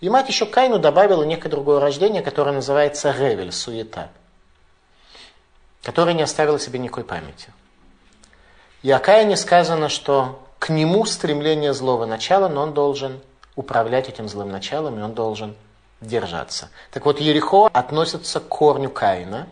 И 0.00 0.08
мать 0.08 0.28
еще 0.28 0.46
Каину 0.46 0.78
добавила 0.78 1.22
некое 1.22 1.50
другое 1.50 1.78
рождение, 1.78 2.22
которое 2.22 2.52
называется 2.52 3.12
Ревель, 3.12 3.52
суета, 3.52 4.08
которое 5.82 6.14
не 6.14 6.22
оставило 6.22 6.58
себе 6.58 6.78
никакой 6.78 7.04
памяти. 7.04 7.52
И 8.82 8.90
о 8.90 8.98
Каине 8.98 9.36
сказано, 9.36 9.90
что 9.90 10.42
к 10.58 10.70
нему 10.70 11.04
стремление 11.04 11.74
злого 11.74 12.06
начала, 12.06 12.48
но 12.48 12.62
он 12.62 12.72
должен 12.72 13.20
управлять 13.56 14.08
этим 14.08 14.28
злым 14.28 14.50
началом, 14.50 14.98
и 14.98 15.02
он 15.02 15.12
должен 15.12 15.54
держаться. 16.00 16.70
Так 16.90 17.04
вот, 17.04 17.20
Ерехо 17.20 17.66
относится 17.66 18.40
к 18.40 18.48
корню 18.48 18.88
Каина, 18.88 19.48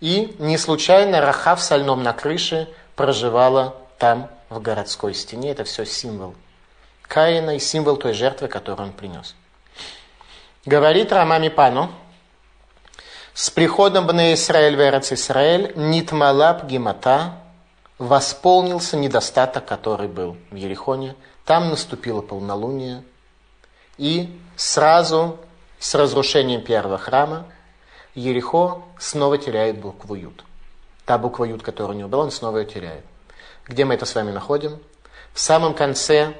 и 0.00 0.34
не 0.40 0.58
случайно 0.58 1.20
Раха 1.20 1.54
в 1.54 1.62
сольном 1.62 2.02
на 2.02 2.12
крыше 2.12 2.68
проживала 2.96 3.76
там, 3.98 4.28
в 4.48 4.60
городской 4.60 5.14
стене. 5.14 5.52
Это 5.52 5.62
все 5.62 5.86
символ 5.86 6.34
Каина 7.02 7.56
и 7.56 7.58
символ 7.60 7.96
той 7.96 8.12
жертвы, 8.12 8.48
которую 8.48 8.88
он 8.88 8.92
принес. 8.92 9.36
Говорит 10.64 11.10
Рамами 11.12 11.48
Пану, 11.48 11.90
с 13.34 13.50
приходом 13.50 14.06
Бне 14.06 14.34
Исраэль 14.34 14.76
в 14.76 14.80
Эрец 14.80 15.12
Исраэль, 15.12 15.72
Нитмалаб 15.74 16.66
Гимата, 16.66 17.40
восполнился 17.98 18.96
недостаток, 18.96 19.64
который 19.64 20.06
был 20.06 20.36
в 20.52 20.54
Ерехоне. 20.54 21.16
Там 21.44 21.70
наступило 21.70 22.20
полнолуние. 22.20 23.02
И 23.98 24.38
сразу 24.54 25.36
с 25.80 25.96
разрушением 25.96 26.62
первого 26.62 26.96
храма 26.96 27.46
Ерехо 28.14 28.84
снова 29.00 29.38
теряет 29.38 29.80
букву 29.80 30.14
Ют. 30.14 30.44
Та 31.06 31.18
буква 31.18 31.42
Ют, 31.42 31.64
которая 31.64 31.96
у 31.96 31.98
него 31.98 32.08
была, 32.08 32.22
он 32.22 32.30
снова 32.30 32.58
ее 32.58 32.66
теряет. 32.66 33.04
Где 33.66 33.84
мы 33.84 33.94
это 33.94 34.06
с 34.06 34.14
вами 34.14 34.30
находим? 34.30 34.78
В 35.34 35.40
самом 35.40 35.74
конце 35.74 36.34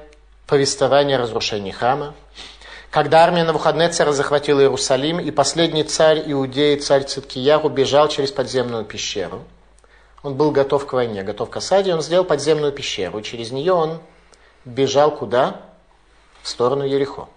повествования 0.47 1.17
о 1.17 1.19
разрушении 1.19 1.71
храма, 1.71 2.13
когда 2.93 3.23
армия 3.23 3.43
Навуходнецера 3.43 4.13
захватила 4.13 4.61
Иерусалим, 4.61 5.19
и 5.19 5.31
последний 5.31 5.83
царь 5.83 6.23
Иудеи, 6.25 6.77
царь 6.77 7.03
Циткияру, 7.03 7.67
бежал 7.67 8.07
через 8.07 8.31
подземную 8.31 8.85
пещеру– 8.85 9.43
он 10.23 10.35
был 10.35 10.51
готов 10.51 10.87
к 10.87 10.93
войне, 10.93 11.21
готов 11.21 11.49
к 11.49 11.57
осаде, 11.57 11.93
он 11.93 12.01
сделал 12.01 12.23
подземную 12.23 12.71
пещеру, 12.71 13.19
и 13.19 13.23
через 13.23 13.51
нее 13.51 13.73
он 13.73 13.99
бежал 14.63 15.11
куда? 15.11 15.61
В 16.41 16.47
сторону 16.47 16.85
Ерехо. 16.85 17.27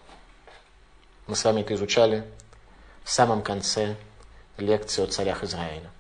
Мы 1.27 1.35
с 1.35 1.45
вами 1.45 1.63
это 1.63 1.75
изучали 1.75 2.25
в 3.03 3.11
самом 3.11 3.43
конце 3.43 3.97
лекции 4.57 5.03
о 5.03 5.09
царях 5.09 5.43
Израиля. 5.43 5.91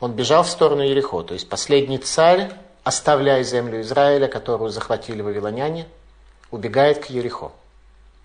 Он 0.00 0.12
бежал 0.12 0.42
в 0.42 0.48
сторону 0.48 0.82
Ерехо, 0.82 1.22
то 1.22 1.34
есть 1.34 1.48
последний 1.48 1.98
царь, 1.98 2.50
оставляя 2.82 3.44
землю 3.44 3.80
Израиля, 3.80 4.26
которую 4.26 4.70
захватили 4.70 5.22
вавилоняне, 5.22 5.86
убегает 6.50 7.04
к 7.04 7.10
Ерехо, 7.10 7.52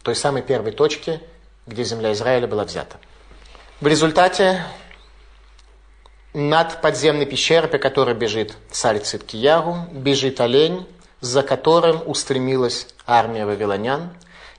той 0.05 0.15
самой 0.15 0.43
первой 0.43 0.71
точке, 0.71 1.19
где 1.65 1.83
земля 1.83 2.13
Израиля 2.13 2.47
была 2.47 2.63
взята. 2.63 2.97
В 3.81 3.87
результате 3.87 4.63
над 6.33 6.79
подземной 6.79 7.25
пещерой, 7.25 7.69
по 7.69 7.79
которой 7.79 8.13
бежит 8.13 8.55
царь 8.69 8.99
Циткиягу, 8.99 9.87
бежит 9.91 10.39
олень, 10.41 10.87
за 11.21 11.41
которым 11.41 12.03
устремилась 12.05 12.87
армия 13.07 13.47
вавилонян. 13.47 14.11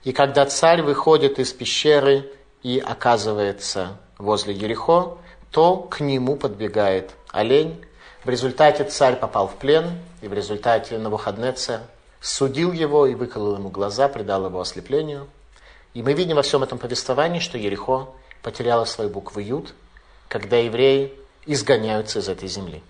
И 0.03 0.11
когда 0.11 0.45
царь 0.45 0.81
выходит 0.81 1.39
из 1.39 1.53
пещеры 1.53 2.29
и 2.61 2.83
оказывается 2.85 3.97
возле 4.17 4.53
Ерехо, 4.53 5.17
то 5.51 5.77
к 5.77 6.01
нему 6.01 6.35
подбегает 6.35 7.11
олень. 7.31 7.85
В 8.25 8.29
результате 8.29 8.83
царь 8.83 9.15
попал 9.15 9.47
в 9.47 9.55
плен, 9.55 9.97
и 10.21 10.27
в 10.27 10.33
результате 10.33 10.97
Навуходнецер 10.97 11.81
судил 12.19 12.73
его 12.73 13.05
и 13.05 13.15
выколол 13.15 13.55
ему 13.55 13.69
глаза, 13.69 14.09
придал 14.09 14.45
его 14.45 14.59
ослеплению. 14.59 15.27
И 15.97 16.03
мы 16.03 16.13
видим 16.13 16.35
во 16.35 16.43
всем 16.43 16.61
этом 16.61 16.77
повествовании, 16.77 17.39
что 17.39 17.57
Ерехо 17.57 18.09
потеряла 18.43 18.85
свою 18.85 19.09
букву 19.09 19.39
Юд, 19.39 19.73
когда 20.27 20.55
евреи 20.57 21.11
изгоняются 21.47 22.19
из 22.19 22.29
этой 22.29 22.47
земли. 22.47 22.83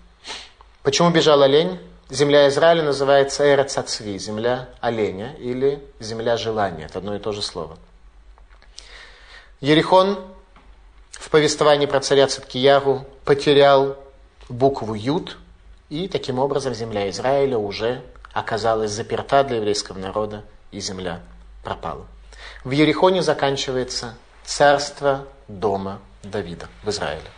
Почему 0.82 1.08
бежал 1.08 1.40
олень? 1.40 1.80
Земля 2.10 2.46
Израиля 2.48 2.82
называется 2.82 3.50
Эрацацви, 3.50 4.18
земля 4.18 4.68
оленя 4.82 5.32
или 5.38 5.82
земля 6.00 6.36
желания. 6.36 6.84
Это 6.84 6.98
одно 6.98 7.16
и 7.16 7.18
то 7.18 7.32
же 7.32 7.40
слово. 7.40 7.78
Ерихон 9.62 10.18
в 11.12 11.30
повествовании 11.30 11.86
про 11.86 12.00
царя 12.00 12.26
Циткияру 12.26 13.06
потерял 13.24 13.96
букву 14.50 14.92
Юд, 14.92 15.38
и 15.88 16.08
таким 16.08 16.38
образом 16.38 16.74
земля 16.74 17.08
Израиля 17.08 17.56
уже 17.56 18.02
оказалась 18.34 18.90
заперта 18.90 19.44
для 19.44 19.56
еврейского 19.56 19.96
народа, 19.96 20.44
и 20.72 20.80
земля 20.80 21.22
пропала. 21.64 22.06
В 22.64 22.70
Ерихоне 22.70 23.22
заканчивается 23.22 24.16
царство 24.44 25.26
дома 25.46 26.00
Давида 26.22 26.68
в 26.82 26.90
Израиле. 26.90 27.30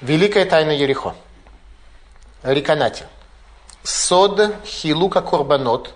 Великая 0.00 0.44
тайна 0.46 0.70
Ерехо. 0.70 1.14
Риканати. 2.42 3.04
Сод 3.84 4.56
хилука 4.64 5.22
корбанот, 5.22 5.94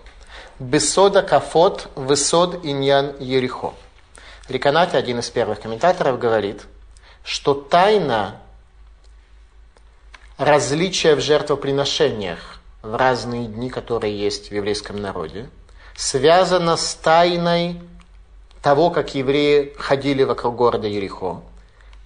бесода 0.59 1.23
кафот, 1.23 1.89
высод 1.95 2.65
иньян 2.65 3.17
Ерехо. 3.19 3.75
Риканати, 4.49 4.97
один 4.97 5.19
из 5.19 5.29
первых 5.31 5.61
комментаторов, 5.61 6.19
говорит, 6.19 6.63
что 7.25 7.55
тайна 7.55 8.41
различия 10.39 11.17
в 11.17 11.21
жертвоприношениях 11.21 12.61
в 12.83 12.95
разные 12.95 13.47
дни, 13.47 13.71
которые 13.71 14.17
есть 14.17 14.51
в 14.51 14.55
еврейском 14.55 15.01
народе, 15.01 15.49
связана 15.97 16.77
с 16.77 16.95
тайной 16.95 17.81
того, 18.63 18.91
как 18.91 19.15
евреи 19.15 19.75
ходили 19.79 20.23
вокруг 20.23 20.55
города 20.57 20.87
Ерехо, 20.87 21.43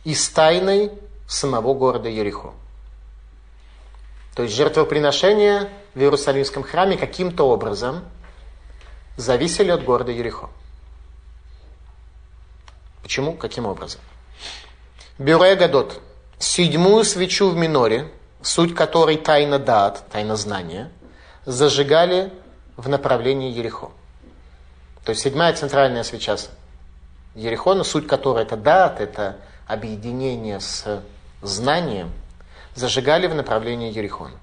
и 0.04 0.14
с 0.14 0.28
тайной 0.28 0.92
самого 1.28 1.74
города 1.74 2.08
Ерехо. 2.08 2.52
То 4.34 4.44
есть 4.44 4.54
жертвоприношения 4.54 5.68
в 5.94 6.00
Иерусалимском 6.00 6.62
храме 6.62 6.96
каким-то 6.96 7.48
образом 7.48 8.04
зависели 9.16 9.70
от 9.70 9.84
города 9.84 10.12
Ерехо. 10.12 10.48
Почему? 13.02 13.32
Каким 13.34 13.66
образом? 13.66 14.00
Бюре 15.18 15.56
Гадот. 15.56 16.00
Седьмую 16.38 17.04
свечу 17.04 17.50
в 17.50 17.56
миноре, 17.56 18.10
суть 18.40 18.74
которой 18.74 19.16
тайна 19.16 19.58
дат, 19.58 20.08
тайна 20.10 20.36
знания, 20.36 20.90
зажигали 21.44 22.32
в 22.80 22.88
направлении 22.88 23.52
Ерехо. 23.52 23.90
То 25.04 25.10
есть 25.10 25.22
седьмая 25.22 25.52
центральная 25.52 26.02
свеча 26.02 26.36
Ерехона, 27.34 27.84
суть 27.84 28.06
которой 28.06 28.42
это 28.44 28.56
дат, 28.56 29.00
это 29.00 29.36
объединение 29.66 30.60
с 30.60 31.02
знанием 31.42 32.10
зажигали 32.74 33.26
в 33.26 33.34
направлении 33.34 33.92
Ерихона. 33.92 34.34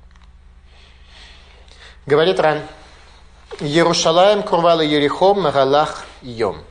Говорит 2.06 2.40
Ран, 2.40 2.62
Иерушалаем 3.60 4.44
курвала 4.44 4.82
Ерихом 4.82 5.42
Магалах 5.42 6.06
Йом. 6.22 6.64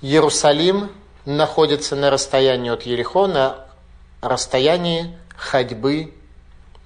Иерусалим 0.00 0.90
находится 1.24 1.94
на 1.94 2.10
расстоянии 2.10 2.70
от 2.70 2.82
Ерихона, 2.82 3.66
расстоянии 4.20 5.16
ходьбы 5.36 6.12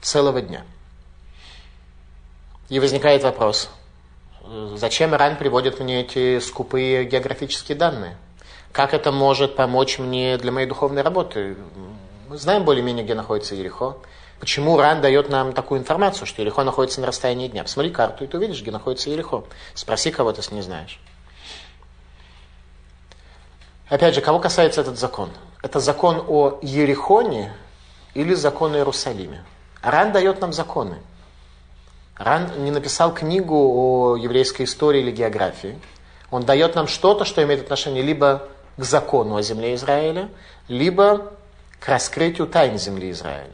целого 0.02 0.42
дня. 0.42 0.64
И 2.68 2.80
возникает 2.80 3.22
вопрос, 3.22 3.70
зачем 4.74 5.14
Иран 5.14 5.36
приводит 5.36 5.78
мне 5.78 6.00
эти 6.00 6.40
скупые 6.40 7.04
географические 7.04 7.76
данные? 7.76 8.16
Как 8.72 8.92
это 8.92 9.12
может 9.12 9.56
помочь 9.56 9.98
мне 9.98 10.36
для 10.36 10.50
моей 10.52 10.66
духовной 10.66 11.02
работы? 11.02 11.56
Мы 12.28 12.36
знаем 12.38 12.64
более-менее, 12.64 13.04
где 13.04 13.14
находится 13.14 13.54
Ерехо. 13.54 13.96
Почему 14.40 14.76
Ран 14.76 15.00
дает 15.00 15.30
нам 15.30 15.52
такую 15.52 15.80
информацию, 15.80 16.26
что 16.26 16.42
Ерехо 16.42 16.64
находится 16.64 17.00
на 17.00 17.06
расстоянии 17.06 17.48
дня? 17.48 17.62
Посмотри 17.62 17.90
карту, 17.90 18.24
и 18.24 18.26
ты 18.26 18.36
увидишь, 18.36 18.60
где 18.60 18.70
находится 18.70 19.08
Ерехо. 19.10 19.44
Спроси 19.74 20.10
кого-то, 20.10 20.40
если 20.40 20.56
не 20.56 20.62
знаешь. 20.62 21.00
Опять 23.88 24.14
же, 24.14 24.20
кого 24.20 24.40
касается 24.40 24.80
этот 24.80 24.98
закон? 24.98 25.30
Это 25.62 25.78
закон 25.78 26.24
о 26.26 26.58
Ерехоне 26.60 27.54
или 28.14 28.34
закон 28.34 28.74
о 28.74 28.78
Иерусалиме? 28.78 29.44
Ран 29.80 30.10
дает 30.10 30.40
нам 30.40 30.52
законы. 30.52 30.98
Ран 32.18 32.64
не 32.64 32.70
написал 32.70 33.12
книгу 33.12 33.54
о 33.54 34.16
еврейской 34.16 34.62
истории 34.62 35.00
или 35.00 35.10
географии. 35.10 35.78
Он 36.30 36.44
дает 36.44 36.74
нам 36.74 36.88
что-то, 36.88 37.24
что 37.24 37.42
имеет 37.42 37.62
отношение 37.62 38.02
либо 38.02 38.48
к 38.76 38.84
закону 38.84 39.36
о 39.36 39.42
земле 39.42 39.74
Израиля, 39.74 40.28
либо 40.68 41.32
к 41.78 41.88
раскрытию 41.88 42.46
тайн 42.46 42.78
земли 42.78 43.10
Израиля. 43.10 43.52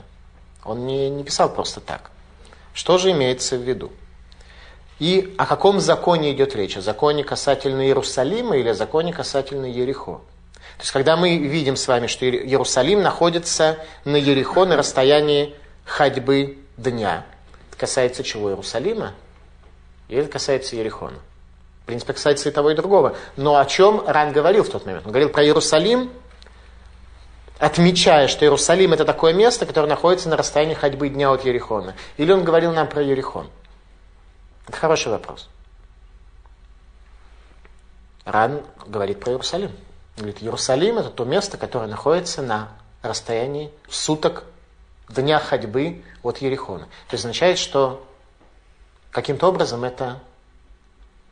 Он 0.64 0.86
не, 0.86 1.10
не 1.10 1.24
писал 1.24 1.52
просто 1.52 1.80
так. 1.80 2.10
Что 2.72 2.98
же 2.98 3.10
имеется 3.10 3.56
в 3.56 3.62
виду? 3.62 3.90
И 4.98 5.34
о 5.36 5.46
каком 5.46 5.80
законе 5.80 6.32
идет 6.32 6.54
речь? 6.54 6.76
О 6.76 6.80
законе 6.80 7.24
касательно 7.24 7.84
Иерусалима 7.84 8.56
или 8.56 8.68
о 8.68 8.74
законе 8.74 9.12
касательно 9.12 9.66
Ерехо? 9.66 10.20
То 10.76 10.80
есть, 10.80 10.92
когда 10.92 11.16
мы 11.16 11.36
видим 11.36 11.76
с 11.76 11.86
вами, 11.88 12.06
что 12.06 12.24
Иерусалим 12.24 13.02
находится 13.02 13.78
на 14.04 14.16
Ерехо 14.16 14.64
на 14.64 14.76
расстоянии 14.76 15.54
ходьбы 15.84 16.58
дня, 16.76 17.26
касается 17.82 18.22
чего? 18.22 18.48
Иерусалима? 18.48 19.12
Или 20.06 20.20
это 20.20 20.30
касается 20.30 20.76
Ерехона? 20.76 21.18
В 21.82 21.86
принципе, 21.86 22.12
касается 22.12 22.48
и 22.48 22.52
того, 22.52 22.70
и 22.70 22.76
другого. 22.76 23.16
Но 23.36 23.56
о 23.56 23.66
чем 23.66 24.06
Ран 24.06 24.30
говорил 24.30 24.62
в 24.62 24.68
тот 24.68 24.86
момент? 24.86 25.04
Он 25.04 25.10
говорил 25.10 25.30
про 25.30 25.42
Иерусалим, 25.42 26.12
отмечая, 27.58 28.28
что 28.28 28.44
Иерусалим 28.44 28.92
это 28.92 29.04
такое 29.04 29.32
место, 29.32 29.66
которое 29.66 29.88
находится 29.88 30.28
на 30.28 30.36
расстоянии 30.36 30.74
ходьбы 30.74 31.08
дня 31.08 31.32
от 31.32 31.44
Ерехона. 31.44 31.96
Или 32.18 32.30
он 32.30 32.44
говорил 32.44 32.70
нам 32.70 32.86
про 32.88 33.02
Ерехон? 33.02 33.50
Это 34.68 34.76
хороший 34.76 35.10
вопрос. 35.10 35.48
Ран 38.24 38.62
говорит 38.86 39.18
про 39.18 39.32
Иерусалим. 39.32 39.72
Говорит, 40.16 40.40
Иерусалим 40.40 40.98
это 40.98 41.10
то 41.10 41.24
место, 41.24 41.58
которое 41.58 41.88
находится 41.88 42.42
на 42.42 42.68
расстоянии 43.02 43.72
суток 43.88 44.44
дня 45.14 45.38
ходьбы 45.38 46.02
от 46.22 46.38
Ерехона. 46.38 46.86
То 47.08 47.14
есть 47.14 47.24
означает, 47.24 47.58
что 47.58 48.06
каким-то 49.10 49.48
образом 49.48 49.84
это 49.84 50.20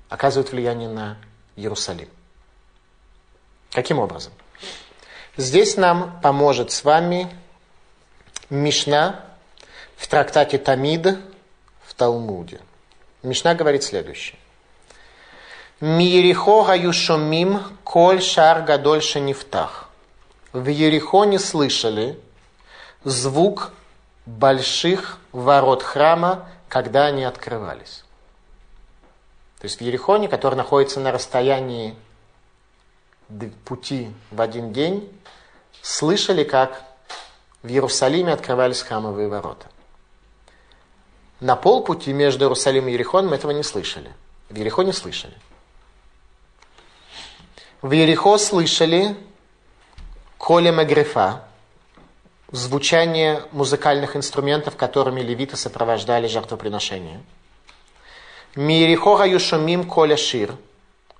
оказывает 0.08 0.52
влияние 0.52 0.88
на 0.88 1.16
Иерусалим. 1.56 2.08
Каким 3.70 3.98
образом? 3.98 4.32
Здесь 5.36 5.76
нам 5.76 6.20
поможет 6.20 6.72
с 6.72 6.84
вами 6.84 7.30
Мишна 8.50 9.24
в 9.96 10.08
трактате 10.08 10.58
Тамид 10.58 11.06
в 11.84 11.94
Талмуде. 11.94 12.60
Мишна 13.22 13.54
говорит 13.54 13.84
следующее. 13.84 14.38
Миерихо 15.80 16.64
гаюшомим 16.64 17.62
коль 17.84 18.20
шар 18.20 18.62
гадоль 18.62 19.02
шанифтах. 19.02 19.88
В 20.52 20.66
Ерихоне 20.66 21.38
слышали 21.38 22.18
звук 23.04 23.72
больших 24.26 25.18
ворот 25.32 25.82
храма, 25.82 26.48
когда 26.68 27.06
они 27.06 27.24
открывались. 27.24 28.04
То 29.60 29.66
есть 29.66 29.78
в 29.78 29.80
Ерихоне, 29.82 30.28
который 30.28 30.54
находится 30.54 31.00
на 31.00 31.12
расстоянии 31.12 31.94
пути 33.64 34.12
в 34.30 34.40
один 34.40 34.72
день, 34.72 35.10
слышали, 35.82 36.44
как 36.44 36.82
в 37.62 37.68
Иерусалиме 37.68 38.32
открывались 38.32 38.82
храмовые 38.82 39.28
ворота. 39.28 39.66
На 41.40 41.56
полпути 41.56 42.12
между 42.12 42.44
Иерусалимом 42.44 42.88
и 42.88 42.92
Ерехоном 42.92 43.32
этого 43.32 43.50
не 43.50 43.62
слышали. 43.62 44.12
В 44.48 44.56
Ерехоне 44.56 44.92
слышали. 44.92 45.34
В 47.82 47.92
Ерехо 47.92 48.36
слышали 48.36 49.16
Коля 50.36 50.72
Магрифа, 50.72 51.44
звучание 52.52 53.44
музыкальных 53.52 54.16
инструментов, 54.16 54.76
которыми 54.76 55.20
левиты 55.20 55.56
сопровождали 55.56 56.26
жертвоприношение. 56.26 57.20
Миерихо 58.56 59.16
Гаюшумим 59.16 59.84
Коля 59.84 60.16
Шир. 60.16 60.54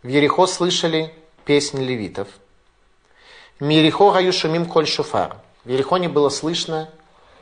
В 0.02 0.08
Ерехо 0.08 0.46
слышали 0.46 1.14
песни 1.44 1.84
левитов. 1.84 2.28
Мирихо 3.60 4.10
гаю 4.12 4.32
шумим 4.32 4.64
коль 4.64 4.86
шуфар. 4.86 5.36
В 5.64 5.68
Ерихоне 5.68 6.08
было 6.08 6.30
слышно 6.30 6.88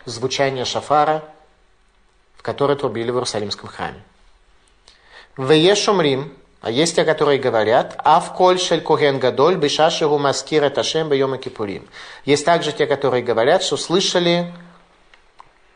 звучание 0.05 0.65
шафара, 0.65 1.25
в 2.37 2.43
который 2.43 2.75
трубили 2.75 3.13
в 3.13 3.15
Иерусалимском 3.15 3.69
храме. 3.69 4.03
В 5.37 5.53
Ешумрим, 5.53 6.37
а 6.61 6.71
есть 6.71 6.97
те, 6.97 7.05
которые 7.05 7.39
говорят, 7.39 7.95
а 8.05 8.21
в 8.21 8.35
коль 8.35 8.59
шель 8.59 8.81
коген 8.81 9.19
гадоль 9.19 9.57
бешашигу 9.57 10.19
маскира 10.19 10.71
ташем 10.71 11.09
бьема 11.09 11.39
кипурим. 11.39 11.89
Есть 12.25 12.45
также 12.45 12.73
те, 12.73 12.87
которые 12.87 13.23
говорят, 13.23 13.63
что 13.63 13.77
слышали 13.77 14.53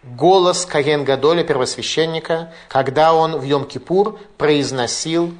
голос 0.02 0.66
Каген 0.66 1.04
Гадоля, 1.04 1.44
первосвященника, 1.44 2.52
когда 2.68 3.14
он 3.14 3.36
в 3.38 3.44
Йом-Кипур 3.44 4.18
произносил 4.36 5.32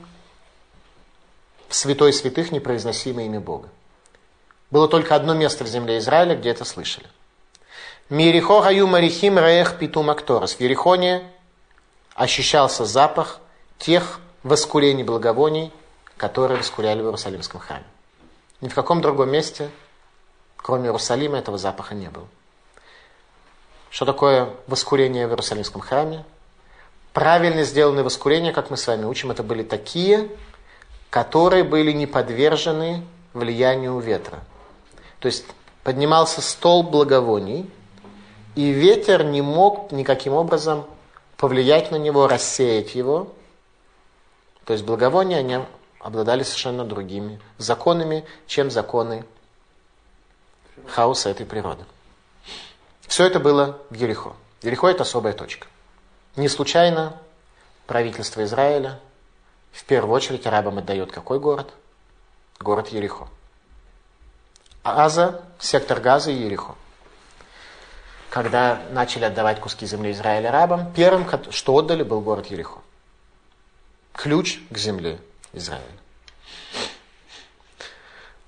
в 1.69 1.75
святой 1.75 2.13
святых 2.13 2.53
непроизносимое 2.53 3.27
имя 3.27 3.41
Бога. 3.41 3.69
Было 4.71 4.89
только 4.89 5.15
одно 5.15 5.35
место 5.35 5.65
в 5.65 5.69
земле 5.69 5.99
Израиля, 5.99 6.37
где 6.37 6.51
это 6.51 6.65
слышали. 6.65 7.07
Мирихо 8.09 8.61
гаю 8.61 8.87
марихим 8.87 9.39
раех 9.39 9.79
питум 9.79 10.11
акторос. 10.11 10.55
В 10.55 10.61
Ерихоне 10.61 11.23
ощущался 12.15 12.85
запах 12.85 13.41
тех 13.79 14.21
воскурений 14.43 15.05
благовоний, 15.05 15.73
которые 16.17 16.59
воскуряли 16.59 17.01
в 17.01 17.07
Иерусалимском 17.07 17.61
храме. 17.61 17.85
Ни 18.61 18.69
в 18.69 18.75
каком 18.75 19.01
другом 19.01 19.31
месте, 19.31 19.71
кроме 20.57 20.87
Иерусалима, 20.87 21.39
этого 21.39 21.59
запаха 21.59 21.95
не 21.95 22.09
было. 22.09 22.27
Что 23.91 24.05
такое 24.07 24.51
воскурение 24.67 25.27
в 25.27 25.31
Иерусалимском 25.31 25.81
храме? 25.81 26.25
Правильно 27.13 27.65
сделанные 27.65 28.05
воскурения, 28.05 28.53
как 28.53 28.71
мы 28.71 28.77
с 28.77 28.87
вами 28.87 29.05
учим, 29.05 29.31
это 29.31 29.43
были 29.43 29.63
такие, 29.63 30.31
которые 31.11 31.63
были 31.63 31.93
не 31.93 32.07
подвержены 32.07 33.05
влиянию 33.35 33.99
ветра. 33.99 34.41
То 35.19 35.27
есть 35.27 35.45
поднимался 35.83 36.41
стол 36.41 36.83
благовоний, 36.83 37.71
и 38.55 38.71
ветер 38.71 39.25
не 39.25 39.43
мог 39.43 39.93
никаким 39.93 40.35
образом 40.35 40.87
повлиять 41.37 41.91
на 41.91 41.97
него, 41.97 42.29
рассеять 42.29 42.95
его. 42.95 43.29
То 44.65 44.73
есть 44.73 44.85
благовония, 44.85 45.39
они 45.39 45.59
обладали 45.99 46.43
совершенно 46.43 46.85
другими 46.85 47.41
законами, 47.59 48.25
чем 48.47 48.71
законы 48.71 49.25
хаоса 50.89 51.31
этой 51.31 51.47
природы. 51.47 51.85
Все 53.03 53.25
это 53.27 53.41
было 53.41 53.79
в 53.91 53.95
Ерехо. 53.95 54.33
Ерехо– 54.63 54.87
это 54.89 55.03
особая 55.03 55.33
точка. 55.33 55.67
Не 56.37 56.49
случайно 56.49 57.21
правительство 57.87 58.43
Израиля 58.45 59.01
в 59.73 59.85
первую 59.85 60.15
очередь 60.15 60.47
арабам 60.47 60.79
отдает 60.79 61.13
какой 61.13 61.39
город? 61.39 61.73
Город 62.59 62.89
Ерехо. 62.89 63.29
Аза, 64.83 65.43
сектор 65.59 66.01
Газа 66.01 66.31
и 66.31 66.35
Ерехо. 66.35 66.75
Когда 68.31 68.81
начали 68.91 69.25
отдавать 69.25 69.61
куски 69.61 69.85
земли 69.87 70.13
Израиля 70.13 70.49
арабам, 70.49 70.93
первым, 70.95 71.27
что 71.51 71.75
отдали, 71.75 72.03
был 72.03 72.21
город 72.21 72.47
Ерехо. 72.47 72.81
Ключ 74.13 74.61
к 74.71 74.77
земле 74.77 75.19
Израиля. 75.53 75.85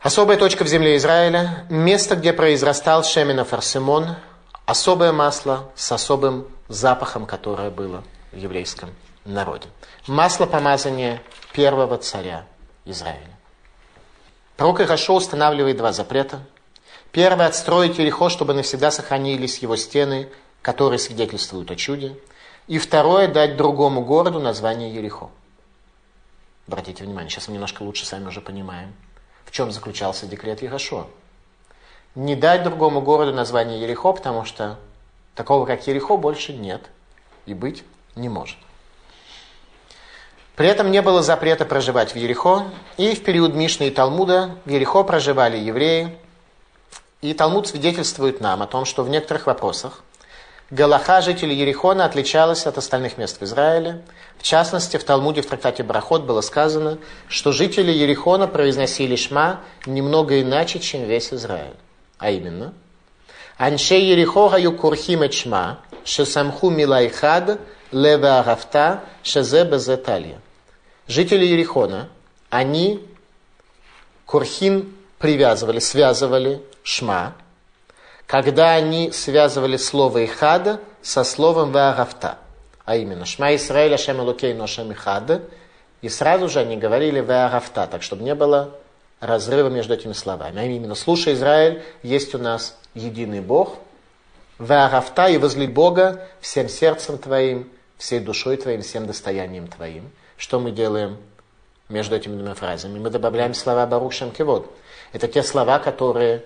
Особая 0.01 0.37
точка 0.37 0.65
в 0.65 0.69
земле 0.69 0.97
Израиля– 0.97 1.67
место, 1.71 2.17
где 2.17 2.35
произрастал 2.35 3.03
Шемина 3.05 3.45
Фарсимон, 3.45 4.17
особое 4.67 5.13
масло 5.13 5.71
с 5.75 5.91
особым 5.93 6.47
запахом, 6.69 7.25
которое 7.25 7.71
было 7.71 8.05
в 8.31 8.37
еврейском 8.37 8.91
народе. 9.25 9.67
Масло 10.07 10.45
помазания 10.45 11.23
первого 11.55 11.97
царя 11.97 12.45
Израиля. 12.85 13.31
Пророк 14.59 14.83
Ирашо 14.83 15.15
устанавливает 15.15 15.79
два 15.79 15.93
запрета. 15.93 16.41
Первый– 17.11 17.47
отстроить 17.47 17.99
Ерехо, 17.99 18.29
чтобы 18.29 18.53
навсегда 18.53 18.91
сохранились 18.91 19.59
его 19.59 19.77
стены, 19.77 20.29
которые 20.61 20.99
свидетельствуют 20.99 21.71
о 21.71 21.77
чуде. 21.77 22.17
И 22.67 22.79
второе– 22.79 23.27
дать 23.33 23.57
другому 23.57 24.05
городу 24.05 24.39
название 24.39 24.95
Ерехо. 24.95 25.31
Обратите 26.67 27.05
внимание, 27.05 27.31
сейчас 27.31 27.49
мы 27.49 27.55
немножко 27.55 27.83
лучше 27.83 28.07
сами 28.07 28.27
уже 28.27 28.41
понимаем, 28.41 28.95
в 29.45 29.51
чем 29.51 29.71
заключался 29.71 30.27
декрет 30.27 30.63
Ерашо. 30.63 31.09
Не 32.15 32.37
дать 32.37 32.63
другому 32.63 33.03
городу 33.03 33.33
название 33.33 33.81
Ерехо, 33.81 34.13
потому 34.13 34.45
что 34.45 34.79
такого, 35.35 35.67
как 35.67 35.87
Ерехо, 35.87 36.17
больше 36.17 36.53
нет 36.53 36.91
и 37.45 37.55
быть 37.55 37.85
не 38.15 38.29
может. 38.29 38.57
При 40.57 40.69
этом 40.69 40.93
не 40.93 41.03
было 41.03 41.23
запрета 41.23 41.65
проживать 41.65 42.15
в 42.15 42.17
Ерехо, 42.17 42.67
и 42.97 43.15
в 43.15 43.25
период 43.25 43.55
Мишны 43.55 43.89
и 43.89 43.91
Талмуда 43.91 44.57
в 44.65 44.71
Ерехо 44.71 45.03
проживали 45.03 45.59
евреи. 45.59 46.17
И 47.21 47.35
Талмуд 47.35 47.67
свидетельствует 47.67 48.41
нам 48.41 48.63
о 48.63 48.67
том, 48.69 48.85
что 48.85 49.03
в 49.03 49.09
некоторых 49.09 49.47
вопросах 49.47 50.04
Галаха 50.75 51.23
жителей 51.23 51.55
Ерехона 51.55 52.05
отличалась 52.05 52.67
от 52.67 52.79
остальных 52.79 53.17
мест 53.17 53.41
в 53.41 53.45
Израиле. 53.45 54.03
В 54.37 54.43
частности, 54.43 54.97
в 54.97 55.05
Талмуде 55.05 55.41
в 55.41 55.47
трактате 55.47 55.85
Барахот 55.85 56.25
было 56.25 56.41
сказано, 56.41 56.99
что 57.29 57.53
жители 57.53 57.93
Ерехона 57.93 58.49
произносили 58.49 59.15
шма 59.15 59.61
немного 59.87 60.43
иначе, 60.43 60.81
чем 60.81 61.05
весь 61.05 61.33
Израиль. 61.33 61.77
А 62.19 62.33
именно, 62.33 62.75
«Анше 63.57 63.95
Ерехо 63.95 64.49
гаю 64.49 64.77
курхим 64.77 65.23
et 65.23 65.31
шма, 65.31 65.79
шесамху 66.05 66.71
милайхад, 66.71 67.61
леве 67.93 68.31
агафта, 68.31 69.05
шезе 69.23 69.63
безеталья». 69.63 70.41
Жители 71.07 71.45
Ерехона, 71.45 72.09
они 72.51 73.07
курхин 74.27 74.93
привязывали, 75.21 75.79
связывали 75.79 76.63
шма, 76.83 77.35
когда 78.27 78.73
они 78.73 79.13
связывали 79.13 79.77
слово 79.77 80.25
«ихада» 80.25 80.81
со 81.03 81.25
словом 81.25 81.73
«веарафта», 81.73 82.39
а 82.85 82.97
именно 82.97 83.25
«Шма 83.25 83.55
Исраэль 83.55 83.95
Ашем 83.95 84.21
Элокей 84.21 84.55
Ношем 84.55 84.93
Ихад», 84.93 85.43
и 86.01 86.09
сразу 86.09 86.49
же 86.49 86.61
они 86.61 86.77
говорили 86.77 87.21
«веарафта», 87.21 87.87
так 87.87 88.03
чтобы 88.03 88.23
не 88.25 88.35
было 88.35 88.75
разрыва 89.21 89.69
между 89.69 89.95
этими 89.95 90.13
словами. 90.13 90.61
А 90.61 90.65
именно 90.65 90.95
«Слушай, 90.95 91.35
Израиль, 91.35 91.83
есть 92.03 92.35
у 92.35 92.39
нас 92.39 92.77
единый 92.95 93.41
Бог, 93.41 93.77
«веарафта» 94.59 95.29
и 95.29 95.39
возле 95.39 95.67
Бога 95.67 96.27
всем 96.41 96.69
сердцем 96.69 97.19
твоим, 97.19 97.71
всей 97.99 98.21
душой 98.21 98.57
твоим, 98.57 98.83
всем 98.83 99.07
достоянием 99.07 99.67
твоим». 99.69 100.11
Что 100.37 100.59
мы 100.61 100.73
делаем 100.73 101.17
между 101.89 102.17
этими 102.17 102.35
двумя 102.35 102.55
фразами? 102.55 102.99
Мы 102.99 103.11
добавляем 103.11 103.55
слова 103.55 103.87
«Барух 103.87 104.13
Шемкивод». 104.13 104.71
Это 105.13 105.29
те 105.29 105.43
слова, 105.43 105.79
которые 105.79 106.45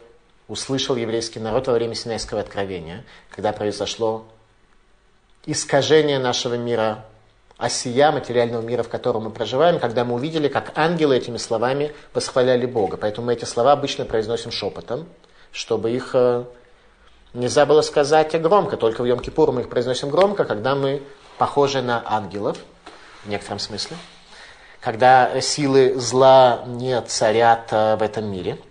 услышал 0.48 0.96
еврейский 0.96 1.38
народ 1.38 1.66
во 1.66 1.74
время 1.74 1.94
Синайского 1.94 2.40
откровения, 2.40 3.04
когда 3.30 3.52
произошло 3.52 4.24
искажение 5.46 6.18
нашего 6.18 6.54
мира, 6.54 7.04
осия 7.58 8.10
материального 8.10 8.62
мира, 8.62 8.82
в 8.82 8.88
котором 8.88 9.24
мы 9.24 9.30
проживаем, 9.30 9.78
когда 9.78 10.04
мы 10.04 10.14
увидели, 10.14 10.48
как 10.48 10.76
ангелы 10.76 11.16
этими 11.16 11.36
словами 11.36 11.94
восхваляли 12.14 12.66
Бога. 12.66 12.96
Поэтому 12.96 13.26
мы 13.26 13.34
эти 13.34 13.44
слова 13.44 13.72
обычно 13.72 14.04
произносим 14.04 14.50
шепотом, 14.50 15.06
чтобы 15.52 15.90
их 15.90 16.10
э, 16.14 16.44
нельзя 17.34 17.66
было 17.66 17.82
сказать 17.82 18.40
громко. 18.40 18.76
Только 18.76 19.02
в 19.02 19.06
Йом-Кипур 19.06 19.52
мы 19.52 19.62
их 19.62 19.68
произносим 19.68 20.08
громко, 20.08 20.44
когда 20.44 20.74
мы 20.74 21.02
похожи 21.36 21.82
на 21.82 22.02
ангелов, 22.06 22.58
в 23.24 23.28
некотором 23.28 23.58
смысле. 23.58 23.96
Когда 24.80 25.40
силы 25.40 25.98
зла 25.98 26.62
не 26.66 27.00
царят 27.02 27.68
э, 27.70 27.96
в 27.96 28.02
этом 28.02 28.30
мире– 28.30 28.58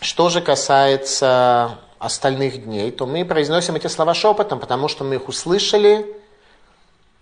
что 0.00 0.28
же 0.28 0.40
касается 0.40 1.78
остальных 1.98 2.64
дней, 2.64 2.90
то 2.90 3.06
мы 3.06 3.24
произносим 3.24 3.76
эти 3.76 3.86
слова 3.86 4.14
шепотом, 4.14 4.60
потому 4.60 4.88
что 4.88 5.04
мы 5.04 5.16
их 5.16 5.28
услышали 5.28 6.14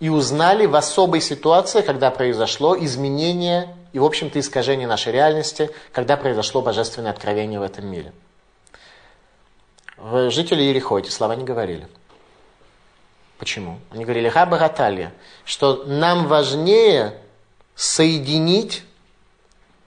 и 0.00 0.08
узнали 0.08 0.66
в 0.66 0.74
особой 0.74 1.20
ситуации, 1.20 1.80
когда 1.80 2.10
произошло 2.10 2.76
изменение 2.78 3.74
и, 3.92 3.98
в 3.98 4.04
общем-то, 4.04 4.40
искажение 4.40 4.88
нашей 4.88 5.12
реальности, 5.12 5.70
когда 5.92 6.16
произошло 6.16 6.62
божественное 6.62 7.12
откровение 7.12 7.60
в 7.60 7.62
этом 7.62 7.87
мире. 7.87 8.12
Жители 10.28 10.62
Ерехо 10.62 10.98
эти 10.98 11.10
слова 11.10 11.37
не 11.37 11.44
говорили. 11.44 11.87
Почему? 13.38 13.78
Они 13.90 14.04
говорили 14.04 14.28
«Хаба 14.28 14.58
Гаталья», 14.58 15.12
что 15.44 15.84
нам 15.87 16.26
важнее 16.26 17.18
соединить 17.74 18.82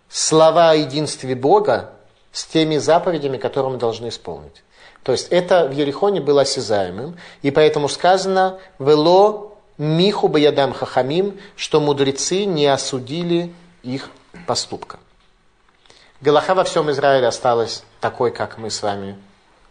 слова 0.09 0.71
о 0.71 0.75
единстве 0.75 1.35
Бога 1.35 1.96
с 2.37 2.45
теми 2.45 2.77
заповедями, 2.77 3.37
которые 3.37 3.71
мы 3.71 3.79
должны 3.79 4.09
исполнить. 4.09 4.63
То 5.01 5.11
есть 5.11 5.29
это 5.29 5.67
в 5.67 5.71
Ерихоне 5.71 6.21
было 6.21 6.41
осязаемым, 6.41 7.17
и 7.41 7.49
поэтому 7.49 7.89
сказано 7.89 8.59
«Вело 8.77 9.57
миху 9.79 10.27
баядам 10.27 10.71
хахамим», 10.71 11.39
что 11.55 11.79
мудрецы 11.79 12.45
не 12.45 12.67
осудили 12.67 13.55
их 13.81 14.11
поступка. 14.45 14.99
Галаха 16.21 16.53
во 16.53 16.63
всем 16.63 16.91
Израиле 16.91 17.25
осталась 17.25 17.83
такой, 18.01 18.29
как 18.29 18.59
мы 18.59 18.69
с 18.69 18.83
вами 18.83 19.17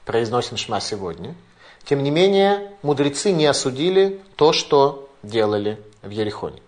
произносим 0.05 0.57
шма 0.57 0.81
сегодня. 0.81 1.37
Тем 1.85 2.03
не 2.03 2.11
менее, 2.11 2.73
мудрецы 2.83 3.31
не 3.31 3.47
осудили 3.47 4.21
то, 4.35 4.53
что 4.53 5.09
делали 5.23 5.79
в 6.03 6.11
Ерихоне. 6.11 6.61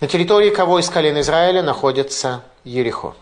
На 0.00 0.06
территории 0.06 0.50
кого 0.50 0.78
из 0.78 0.88
колен 0.88 1.18
Израиля 1.18 1.62
находится 1.62 2.44
Ерихо? 2.62 3.16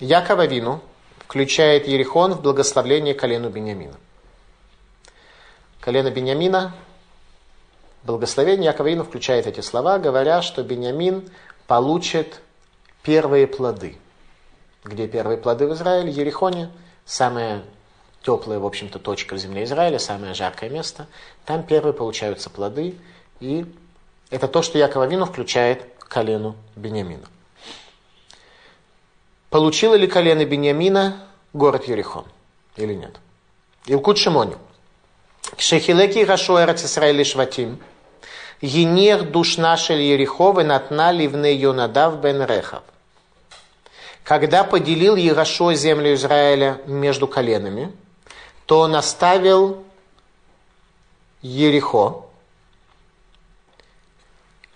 Якова 0.00 0.46
Вину 0.46 0.80
включает 1.20 1.86
Ерихон 1.86 2.32
в 2.34 2.42
благословление 2.42 3.14
колену 3.14 3.50
Бениамина. 3.50 3.94
Колено 5.80 6.10
Бениамина, 6.10 6.74
благословение 8.02 8.66
Якова 8.66 8.88
Вину 8.88 9.04
включает 9.04 9.46
эти 9.46 9.60
слова, 9.60 9.98
говоря, 9.98 10.42
что 10.42 10.62
Бениамин 10.62 11.30
получит 11.66 12.40
первые 13.02 13.46
плоды. 13.46 13.98
Где 14.84 15.06
первые 15.06 15.36
плоды 15.36 15.66
в 15.66 15.74
Израиле? 15.74 16.10
Ерихоне, 16.10 16.70
самая 17.04 17.62
теплая, 18.22 18.58
в 18.58 18.66
общем-то, 18.66 18.98
точка 18.98 19.34
в 19.34 19.38
земле 19.38 19.64
Израиля, 19.64 19.98
самое 19.98 20.32
жаркое 20.34 20.70
место. 20.70 21.06
Там 21.44 21.62
первые 21.62 21.92
получаются 21.92 22.48
плоды, 22.48 22.96
и 23.40 23.66
это 24.30 24.48
то, 24.48 24.62
что 24.62 24.78
Якова 24.78 25.06
Вину 25.06 25.26
включает 25.26 25.84
колену 25.98 26.56
Бениамина. 26.76 27.26
Получило 29.50 29.96
ли 29.96 30.06
колено 30.06 30.44
Бениамина 30.44 31.26
город 31.52 31.88
Ерихон 31.88 32.24
или 32.76 32.94
нет? 32.94 33.16
Илкут 33.86 34.18
Шимони. 34.18 34.56
Шехилеки 35.58 36.24
Рашо 36.24 36.62
Эрец 36.62 36.84
Исраили 36.84 37.24
Шватим. 37.24 37.80
Енех 38.60 39.30
душна 39.30 39.76
шель 39.76 40.02
Ериховы 40.02 40.62
натна 40.64 41.10
ливне 41.10 41.54
Йонадав 41.54 42.20
бен 42.20 42.42
Рехав. 42.42 42.82
Когда 44.22 44.62
поделил 44.62 45.16
Ерашо 45.16 45.72
землю 45.72 46.14
Израиля 46.14 46.80
между 46.86 47.26
коленами, 47.26 47.90
то 48.66 48.80
он 48.80 48.94
оставил 48.94 49.82
Ерихо 51.42 52.26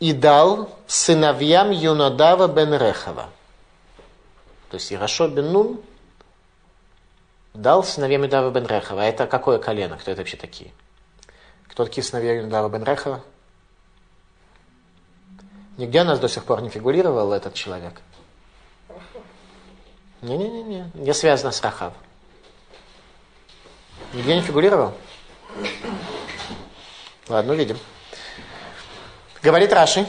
и 0.00 0.12
дал 0.12 0.70
сыновьям 0.88 1.70
Юнадава 1.70 2.48
бен 2.48 2.74
Рехава. 2.74 3.28
То 4.74 4.78
есть 4.78 4.92
Ирашо 4.92 5.28
бен 5.28 5.52
Нун 5.52 5.80
дал 7.52 7.84
сыновьям 7.84 8.24
Юдава 8.24 8.50
бен 8.50 8.66
Рехава. 8.66 9.02
А 9.02 9.04
это 9.04 9.28
какое 9.28 9.60
колено? 9.60 9.96
Кто 9.96 10.10
это 10.10 10.22
вообще 10.22 10.36
такие? 10.36 10.72
Кто 11.68 11.84
такие 11.84 12.02
сыновья 12.02 12.40
Юдава 12.40 12.68
бен 12.68 12.82
Рехава? 12.82 13.22
Нигде 15.76 16.00
у 16.00 16.04
нас 16.04 16.18
до 16.18 16.28
сих 16.28 16.42
пор 16.42 16.60
не 16.60 16.70
фигурировал 16.70 17.32
этот 17.32 17.54
человек. 17.54 18.00
Не-не-не, 20.22 20.90
не 20.94 21.14
связано 21.14 21.52
с 21.52 21.62
Рахав. 21.62 21.92
Нигде 24.12 24.34
не 24.34 24.42
фигурировал? 24.42 24.92
Ладно, 27.28 27.52
увидим. 27.52 27.78
Говорит 29.40 29.72
Раши, 29.72 30.04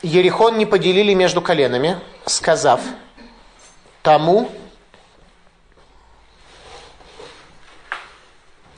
Ерихон 0.00 0.56
не 0.56 0.64
поделили 0.64 1.12
между 1.12 1.42
коленами, 1.42 2.00
сказав, 2.24 2.80
тому, 4.02 4.50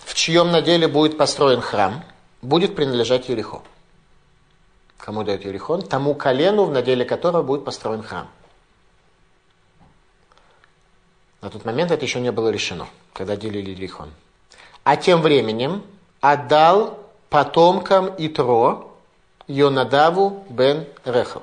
в 0.01 0.15
чьем 0.15 0.51
наделе 0.51 0.89
будет 0.89 1.17
построен 1.17 1.61
храм, 1.61 2.05
будет 2.43 2.75
принадлежать 2.75 3.29
Ерехо. 3.29 3.63
Кому 4.99 5.25
дает 5.25 5.45
Ерихон? 5.45 5.83
Тому 5.83 6.15
колену, 6.15 6.65
в 6.65 6.71
наделе 6.71 7.05
которого 7.05 7.43
будет 7.43 7.65
построен 7.65 8.03
храм. 8.03 8.29
На 11.41 11.51
тот 11.51 11.65
момент 11.65 11.91
это 11.91 12.05
еще 12.05 12.21
не 12.21 12.31
было 12.31 12.51
решено, 12.51 12.87
когда 13.13 13.35
делили 13.35 13.71
Ерихон. 13.71 14.11
А 14.85 14.97
тем 14.97 15.21
временем 15.21 15.83
отдал 16.21 16.99
потомкам 17.31 18.15
Итро 18.17 18.97
Йонадаву 19.49 20.47
бен 20.49 20.87
Рехав. 21.05 21.43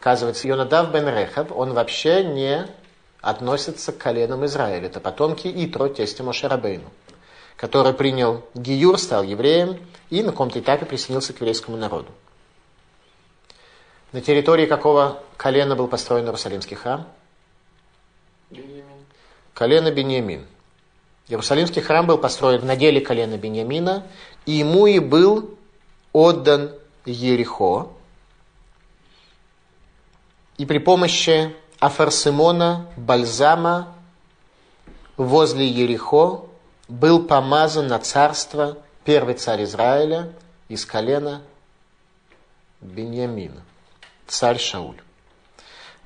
Оказывается, 0.00 0.46
Йонадав 0.46 0.92
бен 0.92 1.08
Рехав, 1.08 1.50
он 1.50 1.72
вообще 1.72 2.22
не 2.22 2.68
относятся 3.26 3.92
к 3.92 3.98
коленам 3.98 4.44
Израиля. 4.46 4.86
Это 4.86 5.00
потомки 5.00 5.52
Итро, 5.52 5.88
тестя 5.88 6.22
Мошерабейну, 6.22 6.88
который 7.56 7.92
принял 7.92 8.44
Гиюр, 8.54 8.98
стал 8.98 9.24
евреем 9.24 9.84
и 10.10 10.22
на 10.22 10.30
каком-то 10.30 10.60
этапе 10.60 10.86
присоединился 10.86 11.32
к 11.32 11.40
еврейскому 11.40 11.76
народу. 11.76 12.12
На 14.12 14.20
территории 14.20 14.66
какого 14.66 15.20
колена 15.36 15.74
был 15.74 15.88
построен 15.88 16.24
Иерусалимский 16.24 16.76
храм? 16.76 17.08
Беньямин. 18.50 19.04
Колено 19.54 19.90
Беньямин. 19.90 20.46
Иерусалимский 21.26 21.82
храм 21.82 22.06
был 22.06 22.18
построен 22.18 22.64
на 22.64 22.76
деле 22.76 23.00
колена 23.00 23.36
Беньямина, 23.36 24.06
и 24.46 24.52
ему 24.52 24.86
и 24.86 25.00
был 25.00 25.58
отдан 26.12 26.72
Ерехо, 27.04 27.88
И 30.58 30.64
при 30.64 30.78
помощи 30.78 31.52
афарсимона, 31.86 32.86
бальзама 32.96 33.88
возле 35.16 35.66
Ерехо 35.66 36.46
был 36.88 37.22
помазан 37.24 37.86
на 37.86 37.98
царство 37.98 38.76
первый 39.04 39.34
царь 39.34 39.64
Израиля 39.64 40.32
из 40.68 40.84
колена 40.84 41.42
Беньямина, 42.80 43.62
царь 44.26 44.58
Шауль. 44.58 45.00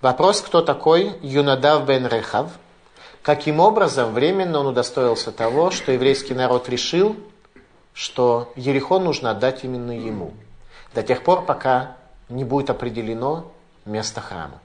Вопрос, 0.01 0.41
кто 0.43 0.63
такой 0.63 1.17
Юнадав 1.23 1.85
бен 1.87 2.07
Рехав? 2.07 2.51
Каким 3.23 3.61
образом 3.61 4.15
временно 4.15 4.61
он 4.61 4.67
удостоился 4.67 5.33
того, 5.33 5.71
что 5.71 5.93
еврейский 5.93 6.35
народ 6.35 6.69
решил, 6.69 7.17
что 7.93 8.53
Ерихон 8.57 9.05
нужно 9.05 9.31
отдать 9.31 9.65
именно 9.65 9.93
ему, 9.93 10.33
до 10.95 11.03
тех 11.03 11.23
пор, 11.23 11.45
пока 11.45 11.97
не 12.29 12.45
будет 12.45 12.71
определено 12.71 13.51
место 13.85 14.21
храма, 14.21 14.61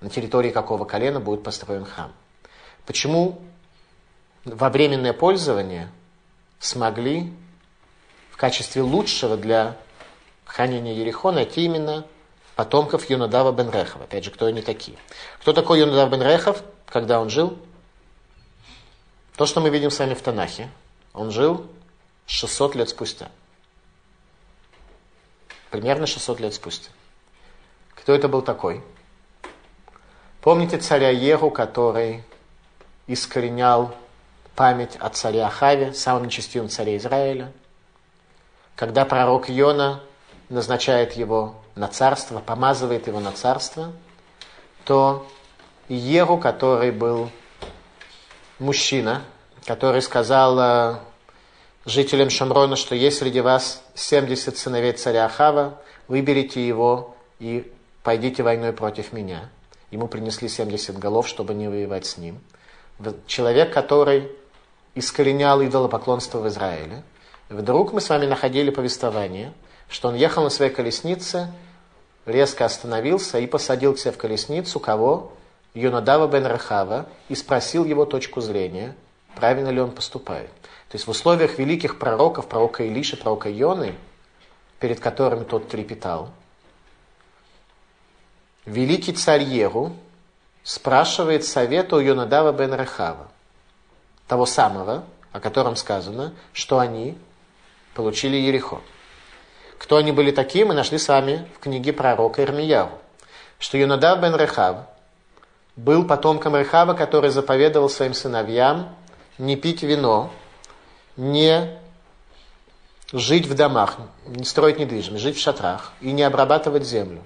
на 0.00 0.10
территории 0.10 0.50
какого 0.50 0.84
колена 0.84 1.20
будет 1.20 1.42
построен 1.42 1.84
храм. 1.84 2.12
Почему 2.86 3.40
во 4.44 4.68
временное 4.70 5.12
пользование 5.12 5.90
смогли 6.58 7.32
в 8.30 8.36
качестве 8.36 8.82
лучшего 8.82 9.36
для 9.36 9.76
хранения 10.44 10.94
Ерихон 10.94 11.36
найти 11.36 11.64
именно 11.64 12.06
потомков 12.54 13.08
Юнадава 13.10 13.52
бен 13.52 13.70
Рехова. 13.70 14.04
Опять 14.04 14.24
же, 14.24 14.30
кто 14.30 14.46
они 14.46 14.62
такие? 14.62 14.96
Кто 15.40 15.52
такой 15.52 15.80
Юнадав 15.80 16.10
бен 16.10 16.22
Рехов, 16.22 16.62
когда 16.86 17.20
он 17.20 17.30
жил? 17.30 17.58
То, 19.36 19.46
что 19.46 19.60
мы 19.60 19.70
видим 19.70 19.90
с 19.90 19.98
вами 19.98 20.14
в 20.14 20.22
Танахе. 20.22 20.70
Он 21.12 21.30
жил 21.30 21.66
600 22.26 22.76
лет 22.76 22.88
спустя. 22.88 23.30
Примерно 25.70 26.06
600 26.06 26.40
лет 26.40 26.54
спустя. 26.54 26.90
Кто 27.94 28.14
это 28.14 28.28
был 28.28 28.42
такой? 28.42 28.82
Помните 30.44 30.76
царя 30.76 31.08
Еру, 31.08 31.50
который 31.50 32.22
искоренял 33.06 33.94
память 34.54 34.94
о 35.00 35.08
царе 35.08 35.42
Ахаве, 35.42 35.94
самом 35.94 36.26
нечестивом 36.26 36.68
царе 36.68 36.98
Израиля? 36.98 37.50
Когда 38.76 39.06
пророк 39.06 39.48
Йона 39.48 40.02
назначает 40.50 41.14
его 41.14 41.54
на 41.76 41.88
царство, 41.88 42.40
помазывает 42.40 43.06
его 43.06 43.20
на 43.20 43.32
царство, 43.32 43.92
то 44.84 45.26
Еру, 45.88 46.36
который 46.36 46.90
был 46.90 47.30
мужчина, 48.58 49.22
который 49.64 50.02
сказал 50.02 50.58
э, 50.60 50.96
жителям 51.86 52.28
Шамрона, 52.28 52.76
что 52.76 52.94
есть 52.94 53.20
среди 53.20 53.40
вас 53.40 53.82
70 53.94 54.58
сыновей 54.58 54.92
царя 54.92 55.24
Ахава, 55.24 55.80
выберите 56.06 56.68
его 56.68 57.16
и 57.38 57.72
пойдите 58.02 58.42
войной 58.42 58.74
против 58.74 59.14
меня. 59.14 59.48
Ему 59.90 60.08
принесли 60.08 60.48
70 60.48 60.98
голов, 60.98 61.28
чтобы 61.28 61.54
не 61.54 61.68
воевать 61.68 62.06
с 62.06 62.18
ним. 62.18 62.40
Человек, 63.26 63.72
который 63.72 64.30
искоренял 64.94 65.62
идолопоклонство 65.62 66.38
в 66.38 66.48
Израиле. 66.48 67.02
Вдруг 67.48 67.92
мы 67.92 68.00
с 68.00 68.08
вами 68.08 68.26
находили 68.26 68.70
повествование– 68.70 69.52
что 69.88 70.08
он 70.08 70.14
ехал 70.14 70.42
на 70.42 70.50
своей 70.50 70.72
колеснице, 70.72 71.52
резко 72.26 72.64
остановился 72.64 73.38
и 73.38 73.46
посадил 73.46 73.94
к 73.94 73.98
себе 73.98 74.12
в 74.12 74.18
колесницу 74.18 74.80
кого? 74.80 75.32
Юнадава 75.74 76.28
бен 76.28 76.46
Рахава 76.46 77.06
и 77.28 77.34
спросил 77.34 77.84
его 77.84 78.04
точку 78.04 78.40
зрения, 78.40 78.96
правильно 79.34 79.70
ли 79.70 79.80
он 79.80 79.90
поступает. 79.90 80.50
То 80.88 80.96
есть 80.96 81.06
в 81.06 81.10
условиях 81.10 81.58
великих 81.58 81.98
пророков, 81.98 82.46
пророка 82.46 82.86
Илиши, 82.86 83.16
пророка 83.16 83.48
Йоны, 83.48 83.94
перед 84.78 85.00
которыми 85.00 85.44
тот 85.44 85.68
трепетал, 85.68 86.30
великий 88.66 89.12
царь 89.12 89.42
Еру 89.42 89.92
спрашивает 90.62 91.44
совета 91.44 91.96
у 91.96 92.00
Юнадава 92.00 92.52
бен 92.52 92.72
Рахава, 92.72 93.28
того 94.26 94.46
самого, 94.46 95.04
о 95.32 95.40
котором 95.40 95.76
сказано, 95.76 96.32
что 96.52 96.78
они 96.78 97.18
получили 97.94 98.36
Ерехо. 98.36 98.80
Кто 99.78 99.96
они 99.96 100.12
были 100.12 100.30
такие, 100.30 100.64
мы 100.64 100.74
нашли 100.74 100.98
с 100.98 101.08
вами 101.08 101.46
в 101.56 101.60
книге 101.60 101.92
пророка 101.92 102.42
Ирмияву. 102.42 102.98
Что 103.58 103.76
Юнадав 103.76 104.20
бен 104.20 104.34
Рехав 104.34 104.86
был 105.76 106.06
потомком 106.06 106.56
Рехава, 106.56 106.94
который 106.94 107.30
заповедовал 107.30 107.90
своим 107.90 108.14
сыновьям 108.14 108.94
не 109.38 109.56
пить 109.56 109.82
вино, 109.82 110.30
не 111.16 111.78
жить 113.12 113.46
в 113.46 113.54
домах, 113.54 113.98
не 114.26 114.44
строить 114.44 114.78
недвижимость, 114.78 115.22
жить 115.22 115.36
в 115.36 115.40
шатрах 115.40 115.92
и 116.00 116.12
не 116.12 116.22
обрабатывать 116.22 116.84
землю. 116.84 117.22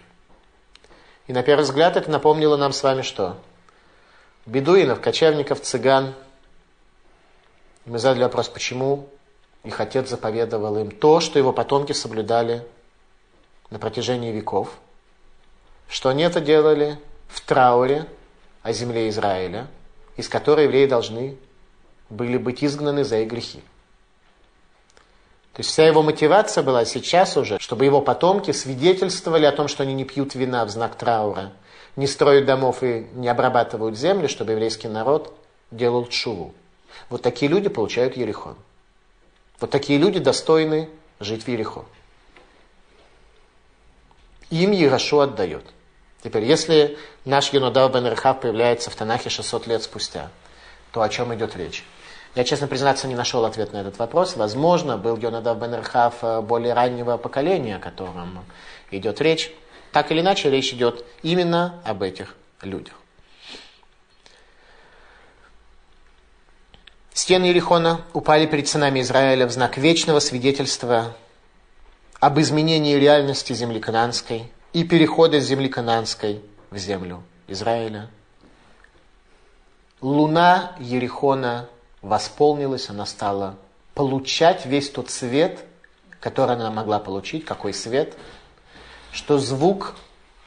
И 1.29 1.33
на 1.33 1.43
первый 1.43 1.63
взгляд 1.63 1.97
это 1.97 2.11
напомнило 2.11 2.57
нам 2.57 2.73
с 2.73 2.83
вами 2.83 3.03
что? 3.03 3.37
Бедуинов, 4.47 5.01
кочевников, 5.01 5.61
цыган. 5.61 6.15
И 7.85 7.91
мы 7.91 7.99
задали 7.99 8.25
вопрос, 8.25 8.49
почему 8.49 9.09
их 9.63 9.79
отец 9.79 10.09
заповедовал 10.09 10.79
им 10.79 10.91
то, 10.91 11.21
что 11.21 11.39
его 11.39 11.53
потомки 11.53 11.93
соблюдали 11.93 12.67
на 13.69 13.79
протяжении 13.79 14.33
веков, 14.33 14.79
что 15.87 16.09
они 16.09 16.23
это 16.23 16.41
делали 16.41 16.99
в 17.29 17.43
трауре 17.43 18.07
о 18.63 18.73
земле 18.73 19.11
Израиля, 19.11 19.67
из 20.17 20.31
которой 20.31 20.65
евреи 20.65 20.87
должны 20.87 21.37
были 22.09 22.39
быть 22.39 22.65
изгнаны 22.65 23.05
за 23.05 23.19
их 23.19 23.29
грехи. 23.29 23.63
То 25.59 25.63
есть 25.63 25.71
вся 25.71 25.89
его 25.89 26.05
мотивация 26.05 26.63
была 26.63 26.85
сейчас 26.85 27.37
уже, 27.37 27.59
чтобы 27.59 27.85
его 27.85 28.01
потомки 28.01 28.53
свидетельствовали 28.53 29.45
о 29.45 29.51
том, 29.51 29.67
что 29.67 29.83
они 29.83 29.93
не 29.93 30.05
пьют 30.05 30.37
вина 30.37 30.65
в 30.65 30.71
знак 30.71 30.95
траура, 30.95 31.51
не 31.97 32.07
строят 32.07 32.45
домов 32.45 32.85
и 32.85 33.09
не 33.15 33.27
обрабатывают 33.27 33.99
землю, 33.99 34.29
чтобы 34.29 34.53
еврейский 34.53 34.87
народ 34.87 35.37
делал 35.73 36.07
чуву. 36.07 36.55
Вот 37.11 37.23
такие 37.23 37.51
люди 37.51 37.69
получают 37.69 38.17
Ерихон. 38.17 38.55
Вот 39.59 39.71
такие 39.73 39.99
люди 39.99 40.21
достойны 40.21 40.89
жить 41.19 41.43
в 41.43 41.49
Ерехо. 41.49 41.85
Им 44.51 44.71
Ерашо 44.71 45.19
отдает. 45.19 45.65
Теперь, 46.23 46.45
если 46.45 46.97
наш 47.25 47.53
Юнадав 47.53 47.93
бен 47.93 48.07
Рехав 48.07 48.43
появляется 48.43 48.91
в 48.91 48.95
Танахе 48.95 49.29
600 49.29 49.67
лет 49.67 49.83
спустя, 49.83 50.31
то 50.93 51.03
о 51.03 51.09
чем 51.09 51.35
идет 51.35 51.57
речь? 51.57 51.85
Я, 52.35 52.45
честно 52.45 52.67
признаться, 52.67 53.09
не 53.09 53.15
нашел 53.15 53.45
ответ 53.45 53.73
на 53.73 53.79
этот 53.79 53.99
вопрос. 53.99 54.37
Возможно, 54.37 54.97
был 54.97 55.17
Йонадав 55.17 55.59
бен 55.59 55.75
Рехав 55.75 56.15
э, 56.23 56.41
более 56.41 56.75
раннего 56.75 57.17
поколения, 57.17 57.77
о 57.77 57.81
котором 57.81 58.45
идет 58.91 59.21
речь. 59.21 59.51
Так 59.93 60.13
или 60.13 60.21
иначе, 60.21 60.51
речь 60.51 60.73
идет 60.73 61.05
именно 61.23 61.81
об 61.85 62.03
этих 62.03 62.37
людях. 62.63 62.95
Стены 67.13 67.47
Ерихона 67.47 68.03
упали 68.13 68.47
перед 68.47 68.69
сынами 68.69 69.01
Израиля 69.01 69.47
в 69.47 69.51
знак 69.51 69.77
вечного 69.77 70.21
свидетельства 70.21 71.17
об 72.21 72.39
изменении 72.39 72.95
реальности 72.95 73.53
земли 73.55 73.81
Кананской 73.81 74.53
и 74.73 74.85
перехода 74.85 75.41
земли 75.41 75.69
Кананской 75.69 76.41
в 76.71 76.79
землю 76.79 77.23
Израиля. 77.49 78.09
Луна 80.01 80.77
Ерихона 80.79 81.69
восполнилась, 82.03 82.91
она 82.91 83.07
стала 83.07 83.57
получать 83.95 84.67
весь 84.67 84.91
тот 84.91 85.11
свет, 85.11 85.65
который 86.21 86.55
она 86.57 86.71
могла 86.71 86.99
получить. 86.99 87.45
Какой 87.45 87.75
свет? 87.75 88.17
Что 89.13 89.39
звук 89.39 89.97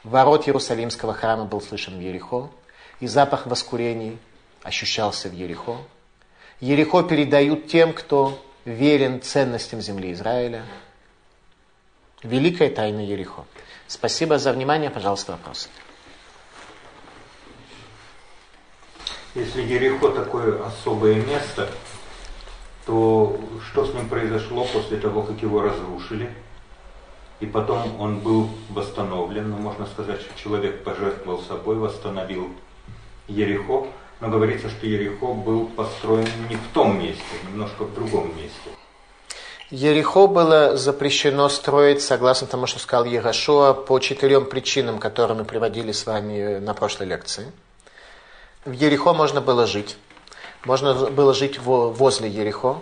ворот 0.04 0.48
Иерусалимского 0.48 1.14
храма 1.14 1.44
был 1.44 1.60
слышен 1.60 1.98
в 1.98 2.00
Ерехо, 2.00 2.50
и 3.00 3.06
запах 3.06 3.46
воскурений 3.46 4.18
ощущался 4.62 5.28
в 5.28 5.32
Ерехо. 5.32 5.78
Ерехо 6.60 7.02
передают 7.02 7.66
тем, 7.66 7.92
кто 7.92 8.40
верен 8.64 9.20
ценностям 9.20 9.80
земли 9.80 10.12
Израиля. 10.12 10.64
Великая 12.22 12.70
тайна 12.70 13.00
Ерехо. 13.00 13.44
Спасибо 13.88 14.38
за 14.38 14.52
внимание. 14.52 14.88
Пожалуйста, 14.88 15.32
вопросы. 15.32 15.68
Если 19.34 19.62
Ерехо 19.62 20.10
такое 20.10 20.62
особое 20.62 21.14
место, 21.14 21.68
то 22.84 23.40
что 23.70 23.86
с 23.86 23.94
ним 23.94 24.08
произошло 24.08 24.66
после 24.70 24.98
того, 24.98 25.22
как 25.22 25.40
его 25.40 25.62
разрушили? 25.62 26.30
И 27.40 27.46
потом 27.46 27.98
он 27.98 28.18
был 28.18 28.50
восстановлен, 28.68 29.50
ну, 29.50 29.56
можно 29.56 29.86
сказать, 29.86 30.20
что 30.20 30.38
человек 30.38 30.84
пожертвовал 30.84 31.42
собой, 31.42 31.76
восстановил 31.76 32.50
Ерехо. 33.26 33.86
Но 34.20 34.28
говорится, 34.28 34.68
что 34.68 34.86
Ерехо 34.86 35.32
был 35.32 35.66
построен 35.66 36.28
не 36.48 36.56
в 36.56 36.68
том 36.74 36.98
месте, 37.02 37.22
немножко 37.48 37.84
в 37.84 37.94
другом 37.94 38.28
месте. 38.36 38.70
Ерехо 39.70 40.26
было 40.26 40.76
запрещено 40.76 41.48
строить, 41.48 42.02
согласно 42.02 42.46
тому, 42.46 42.66
что 42.66 42.78
сказал 42.78 43.06
Ерашуа, 43.06 43.72
по 43.72 43.98
четырем 43.98 44.44
причинам, 44.44 44.98
которые 44.98 45.38
мы 45.38 45.44
приводили 45.44 45.92
с 45.92 46.04
вами 46.04 46.58
на 46.58 46.74
прошлой 46.74 47.06
лекции. 47.06 47.46
В 48.64 48.70
Ерехо 48.70 49.12
можно 49.12 49.40
было 49.40 49.66
жить. 49.66 49.96
Можно 50.64 51.10
было 51.10 51.34
жить 51.34 51.58
возле 51.58 52.28
Ерехо. 52.28 52.78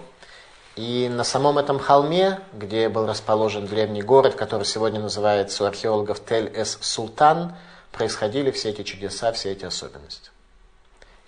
И 0.76 1.08
на 1.10 1.24
самом 1.24 1.56
этом 1.58 1.78
холме, 1.78 2.40
где 2.52 2.90
был 2.90 3.06
расположен 3.06 3.66
древний 3.66 4.02
город, 4.02 4.34
который 4.34 4.64
сегодня 4.64 5.00
называется 5.00 5.64
у 5.64 5.66
археологов 5.66 6.20
Тель-эс-Султан, 6.20 7.54
происходили 7.92 8.50
все 8.50 8.70
эти 8.70 8.82
чудеса, 8.82 9.32
все 9.32 9.52
эти 9.52 9.64
особенности. 9.64 10.30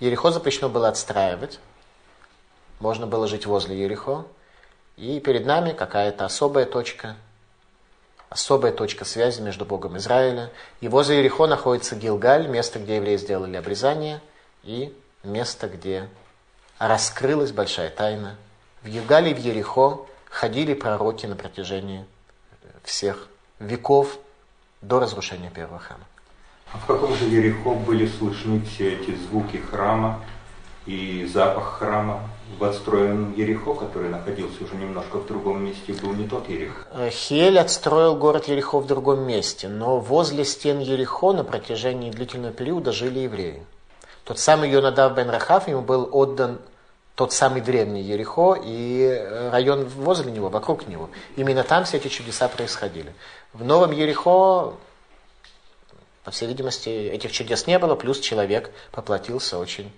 Ерехо 0.00 0.30
запрещено 0.30 0.68
было 0.68 0.88
отстраивать, 0.88 1.58
можно 2.78 3.06
было 3.06 3.26
жить 3.26 3.46
возле 3.46 3.80
Ерехо, 3.80 4.26
и 4.96 5.18
перед 5.20 5.46
нами 5.46 5.72
какая-то 5.72 6.24
особая 6.24 6.66
точка, 6.66 7.16
особая 8.28 8.72
точка 8.72 9.04
связи 9.04 9.40
между 9.40 9.64
Богом 9.64 9.96
Израиля. 9.96 10.50
И 10.80 10.88
возле 10.88 11.18
Ерехо 11.18 11.46
находится 11.46 11.96
Гилгаль, 11.96 12.48
место, 12.48 12.78
где 12.78 12.96
евреи 12.96 13.16
сделали 13.16 13.56
обрезание, 13.56 14.20
и 14.64 14.94
место, 15.24 15.68
где 15.68 16.08
раскрылась 16.78 17.52
большая 17.52 17.90
тайна. 17.90 18.36
В 18.82 18.88
Гилгале 18.88 19.30
и 19.30 19.34
в 19.34 19.38
Ерехо 19.38 20.00
ходили 20.28 20.74
пророки 20.74 21.26
на 21.26 21.36
протяжении 21.36 22.04
всех 22.84 23.28
веков 23.58 24.18
до 24.80 24.98
разрушения 24.98 25.50
первого 25.50 25.78
храма. 25.78 26.04
А 26.72 26.78
в 26.78 26.86
каком 26.86 27.14
же 27.14 27.26
Ерехо 27.26 27.74
были 27.74 28.06
слышны 28.06 28.62
все 28.62 28.94
эти 28.94 29.14
звуки 29.14 29.58
храма 29.58 30.24
и 30.86 31.28
запах 31.32 31.78
храма? 31.78 32.28
В 32.58 32.64
отстроенном 32.64 33.34
Ерехо, 33.34 33.74
который 33.74 34.10
находился 34.10 34.64
уже 34.64 34.74
немножко 34.74 35.18
в 35.18 35.26
другом 35.26 35.64
месте, 35.64 35.92
был 35.94 36.12
не 36.12 36.26
тот 36.26 36.48
Ерехо. 36.48 36.86
Э, 36.92 37.10
Хель 37.10 37.58
отстроил 37.58 38.16
город 38.16 38.48
Ерехо 38.48 38.78
в 38.78 38.86
другом 38.86 39.20
месте, 39.26 39.68
но 39.68 39.98
возле 39.98 40.44
стен 40.44 40.80
Ерехо 40.80 41.32
на 41.32 41.44
протяжении 41.44 42.10
длительного 42.10 42.52
периода 42.52 42.92
жили 42.92 43.20
евреи. 43.20 43.62
Тот 44.24 44.38
самый 44.38 44.70
Йонадав 44.70 45.14
бен 45.14 45.30
Рахав, 45.30 45.68
ему 45.68 45.82
был 45.82 46.08
отдан 46.12 46.60
тот 47.14 47.32
самый 47.32 47.60
древний 47.60 48.02
Ерехо 48.02 48.54
и 48.54 49.02
э, 49.02 49.50
район 49.50 49.84
возле 49.84 50.32
него, 50.32 50.48
вокруг 50.48 50.88
него. 50.88 51.10
Именно 51.36 51.62
там 51.62 51.84
все 51.84 51.98
эти 51.98 52.08
чудеса 52.08 52.48
происходили. 52.48 53.12
В 53.52 53.64
Новом 53.64 53.90
Ерехо, 53.90 54.74
по 56.24 56.30
всей 56.30 56.48
видимости, 56.48 56.88
этих 56.88 57.32
чудес 57.32 57.66
не 57.66 57.78
было, 57.78 57.96
плюс 57.96 58.20
человек 58.20 58.70
поплатился 58.92 59.58
очень 59.58 59.92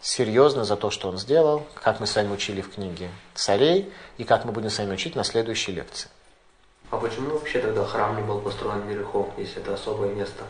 серьезно 0.00 0.64
за 0.64 0.76
то, 0.76 0.90
что 0.90 1.08
он 1.08 1.18
сделал, 1.18 1.64
как 1.74 2.00
мы 2.00 2.06
с 2.06 2.16
вами 2.16 2.32
учили 2.32 2.62
в 2.62 2.74
книге 2.74 3.10
«Царей», 3.34 3.92
и 4.16 4.24
как 4.24 4.44
мы 4.44 4.52
будем 4.52 4.70
с 4.70 4.78
вами 4.78 4.94
учить 4.94 5.14
на 5.14 5.24
следующей 5.24 5.72
лекции. 5.72 6.10
А 6.90 6.96
почему 6.96 7.30
вообще 7.30 7.60
тогда 7.60 7.84
храм 7.84 8.16
не 8.16 8.22
был 8.22 8.40
построен 8.40 8.88
Ерехом, 8.88 9.30
если 9.36 9.60
это 9.62 9.74
особое 9.74 10.14
место? 10.14 10.44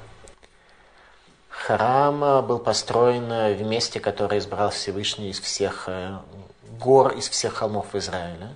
Храм 1.67 2.47
был 2.47 2.59
построен 2.59 3.29
в 3.55 3.63
месте, 3.63 4.01
которое 4.01 4.39
избрал 4.39 4.71
Всевышний 4.71 5.29
из 5.29 5.41
всех 5.41 5.85
э, 5.89 6.17
гор, 6.79 7.13
из 7.13 7.29
всех 7.29 7.55
холмов 7.55 7.95
Израиля. 7.95 8.55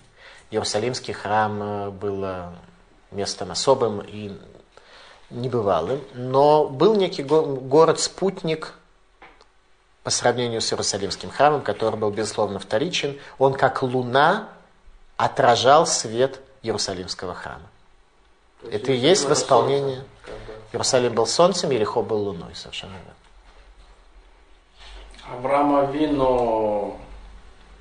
Иерусалимский 0.51 1.13
храм 1.13 1.63
э, 1.63 1.91
был 1.91 2.25
э, 2.25 2.49
местом 3.11 3.51
особым 3.51 4.01
и 4.01 4.33
небывалым, 5.29 6.03
но 6.15 6.67
был 6.67 6.95
некий 6.95 7.23
город-спутник 7.23 8.73
по 10.03 10.09
сравнению 10.09 10.63
с 10.63 10.73
Иерусалимским 10.73 11.31
храмом, 11.31 11.61
который 11.61 11.97
был, 11.97 12.11
безусловно, 12.11 12.59
вторичен. 12.59 13.19
Он, 13.39 13.53
как 13.53 13.83
луна, 13.83 14.49
отражал 15.19 15.87
свет 15.87 16.41
Иерусалимского 16.63 17.35
храма. 17.35 17.69
Это 18.71 18.93
и 18.93 18.97
есть 18.97 19.29
восполнение... 19.29 20.05
Иерусалим 20.75 21.14
был 21.14 21.25
солнцем, 21.25 21.70
Ерехо 21.70 22.03
был 22.03 22.18
луной, 22.18 22.53
совершенно 22.57 22.95
верно. 22.95 23.14
Авраам 25.31 25.77
Авину 25.77 26.99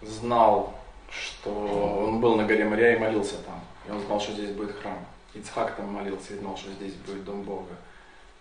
знал, 0.04 0.76
что 1.10 1.50
он 1.50 2.22
был 2.22 2.36
на 2.36 2.46
горе 2.46 2.66
Мария 2.66 2.96
и 2.96 3.00
молился 3.00 3.38
там. 3.38 3.60
И 3.88 3.92
он 3.92 4.00
знал, 4.02 4.20
что 4.20 4.34
здесь 4.34 4.52
будет 4.52 4.80
храм. 4.80 5.04
Ицхак 5.34 5.76
там 5.76 5.88
молился 5.88 6.36
и 6.36 6.38
знал, 6.38 6.56
что 6.56 6.72
здесь 6.74 6.94
будет 6.94 7.26
дом 7.26 7.42
Бога. 7.42 7.76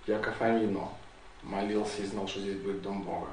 Яков 0.07 0.34
Авину 0.42 0.86
молился 1.42 2.03
и 2.03 2.07
знал, 2.07 2.28
что 2.28 2.40
здесь 2.40 2.59
будет 2.59 2.82
дом 2.82 3.05
Бога. 3.05 3.30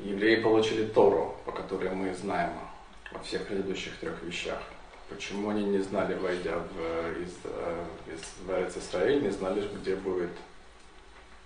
Евреи 0.00 0.42
получили 0.42 0.86
Тору, 0.86 1.36
по 1.44 1.52
которой 1.52 1.90
мы 1.90 2.12
знаем 2.14 2.50
во 3.12 3.20
всех 3.20 3.46
предыдущих 3.46 3.96
трех 4.00 4.20
вещах. 4.24 4.60
Почему 5.14 5.50
они 5.50 5.64
не 5.64 5.78
знали, 5.78 6.14
войдя 6.14 6.56
в, 6.56 7.22
из, 7.22 7.32
э, 7.44 7.84
из, 8.06 8.20
в 8.46 8.78
Израиль, 8.78 9.22
не 9.22 9.30
знали, 9.30 9.68
где 9.74 9.96
будет 9.96 10.30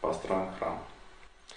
построен 0.01 0.49
храм? 0.59 0.83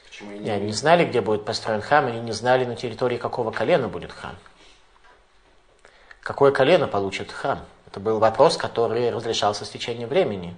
Почему 0.07 0.31
они 0.31 0.39
не, 0.39 0.49
они 0.49 0.65
не 0.67 0.73
знали, 0.73 1.05
где 1.05 1.21
будет 1.21 1.45
построен 1.45 1.81
храм, 1.81 2.07
они 2.07 2.19
не 2.19 2.31
знали, 2.31 2.65
на 2.65 2.75
территории 2.75 3.17
какого 3.17 3.51
колена 3.51 3.87
будет 3.87 4.11
храм. 4.11 4.35
Какое 6.21 6.51
колено 6.51 6.87
получит 6.87 7.31
храм? 7.31 7.65
Это 7.87 7.99
был 7.99 8.19
вопрос, 8.19 8.57
который 8.57 9.09
разрешался 9.09 9.65
с 9.65 9.69
течением 9.69 10.09
времени 10.09 10.55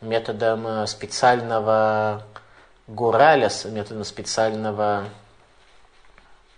методом 0.00 0.66
э, 0.66 0.86
специального 0.86 2.22
гураля, 2.86 3.50
методом 3.64 4.04
специального 4.04 5.06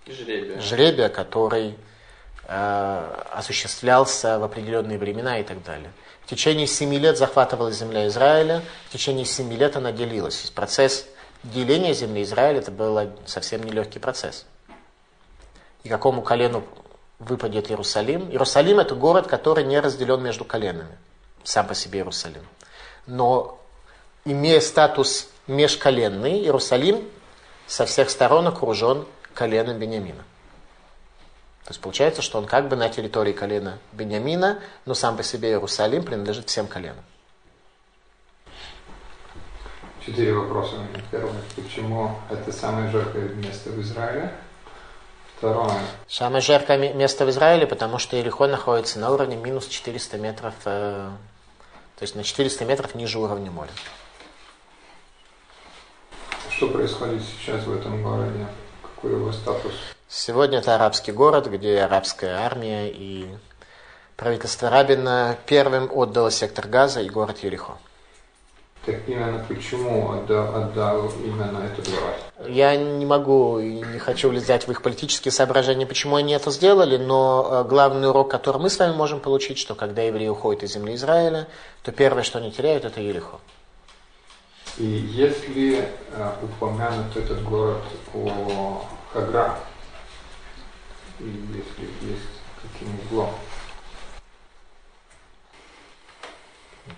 жребия, 0.06 0.60
жребия 0.60 1.08
который 1.08 1.76
Э, 2.48 3.24
осуществлялся 3.32 4.38
в 4.38 4.42
определенные 4.44 4.98
времена 4.98 5.38
и 5.38 5.44
так 5.44 5.62
далее. 5.62 5.92
В 6.22 6.26
течение 6.26 6.66
семи 6.66 6.98
лет 6.98 7.16
захватывалась 7.16 7.76
земля 7.76 8.08
Израиля, 8.08 8.62
в 8.88 8.92
течение 8.92 9.24
семи 9.24 9.56
лет 9.56 9.76
она 9.76 9.92
делилась. 9.92 10.50
Процесс 10.50 11.06
деления 11.44 11.94
земли 11.94 12.22
Израиля 12.22 12.58
это 12.58 12.72
был 12.72 13.12
совсем 13.26 13.62
нелегкий 13.62 14.00
процесс. 14.00 14.44
И 15.84 15.88
какому 15.88 16.22
колену 16.22 16.64
выпадет 17.20 17.70
Иерусалим? 17.70 18.28
Иерусалим 18.30 18.80
это 18.80 18.96
город, 18.96 19.28
который 19.28 19.64
не 19.64 19.78
разделен 19.78 20.20
между 20.20 20.44
коленами, 20.44 20.98
сам 21.44 21.68
по 21.68 21.74
себе 21.74 22.00
Иерусалим. 22.00 22.44
Но 23.06 23.60
имея 24.24 24.60
статус 24.60 25.28
межколенный, 25.46 26.40
Иерусалим 26.40 27.08
со 27.68 27.86
всех 27.86 28.10
сторон 28.10 28.48
окружен 28.48 29.06
коленом 29.32 29.78
Бениамина. 29.78 30.24
То 31.64 31.70
есть 31.70 31.80
получается, 31.80 32.22
что 32.22 32.38
он 32.38 32.46
как 32.46 32.68
бы 32.68 32.74
на 32.76 32.88
территории 32.88 33.32
колена 33.32 33.78
Бениамина, 33.92 34.60
но 34.84 34.94
сам 34.94 35.16
по 35.16 35.22
себе 35.22 35.50
Иерусалим 35.50 36.02
принадлежит 36.02 36.48
всем 36.48 36.66
коленам. 36.66 37.04
Четыре 40.04 40.34
вопроса. 40.34 40.74
Первое, 41.12 41.40
почему 41.54 42.16
это 42.28 42.50
самое 42.52 42.90
жаркое 42.90 43.28
место 43.28 43.70
в 43.70 43.80
Израиле? 43.80 44.32
Второе. 45.38 45.78
Самое 46.08 46.40
жаркое 46.40 46.92
место 46.94 47.24
в 47.24 47.30
Израиле, 47.30 47.68
потому 47.68 47.98
что 47.98 48.16
Иерихон 48.16 48.50
находится 48.50 48.98
на 48.98 49.12
уровне 49.12 49.36
минус 49.36 49.68
400 49.68 50.18
метров, 50.18 50.54
э, 50.64 51.10
то 51.96 52.02
есть 52.02 52.16
на 52.16 52.24
400 52.24 52.64
метров 52.64 52.94
ниже 52.96 53.20
уровня 53.20 53.52
моря. 53.52 53.70
Что 56.50 56.68
происходит 56.68 57.22
сейчас 57.22 57.64
в 57.64 57.72
этом 57.76 58.02
городе? 58.02 58.46
Какой 58.82 59.12
его 59.12 59.32
статус? 59.32 59.72
Сегодня 60.14 60.58
это 60.58 60.74
арабский 60.74 61.10
город, 61.10 61.46
где 61.46 61.80
арабская 61.80 62.34
армия 62.34 62.90
и 62.90 63.26
правительство 64.14 64.68
Рабина 64.68 65.38
первым 65.46 65.90
отдало 65.90 66.30
сектор 66.30 66.68
Газа 66.68 67.00
и 67.00 67.08
город 67.08 67.38
Ерехо. 67.38 67.78
Так 68.84 69.08
именно 69.08 69.42
почему 69.48 70.12
отдал, 70.12 70.54
отдал 70.54 71.10
именно 71.24 71.64
этот 71.64 71.88
город? 71.88 72.14
Я 72.46 72.76
не 72.76 73.06
могу 73.06 73.58
и 73.58 73.80
не 73.80 73.98
хочу 73.98 74.28
влезать 74.28 74.68
в 74.68 74.70
их 74.70 74.82
политические 74.82 75.32
соображения, 75.32 75.86
почему 75.86 76.16
они 76.16 76.34
это 76.34 76.50
сделали, 76.50 76.98
но 76.98 77.48
э, 77.50 77.68
главный 77.68 78.10
урок, 78.10 78.30
который 78.30 78.60
мы 78.60 78.68
с 78.68 78.78
вами 78.78 78.92
можем 78.92 79.18
получить, 79.18 79.56
что 79.56 79.74
когда 79.74 80.02
евреи 80.02 80.28
уходят 80.28 80.62
из 80.62 80.74
земли 80.74 80.94
Израиля, 80.94 81.48
то 81.82 81.90
первое, 81.90 82.22
что 82.22 82.38
они 82.38 82.52
теряют, 82.52 82.84
это 82.84 83.00
Ерехо. 83.00 83.40
И 84.76 84.84
если 84.84 85.88
э, 86.10 86.32
упомянут 86.42 87.16
этот 87.16 87.42
город 87.42 87.80
о 88.12 88.84
Хагра, 89.14 89.58
и 91.22 91.26
если 91.26 92.10
есть 92.10 92.28
каким 92.60 92.88
углом. 93.06 93.30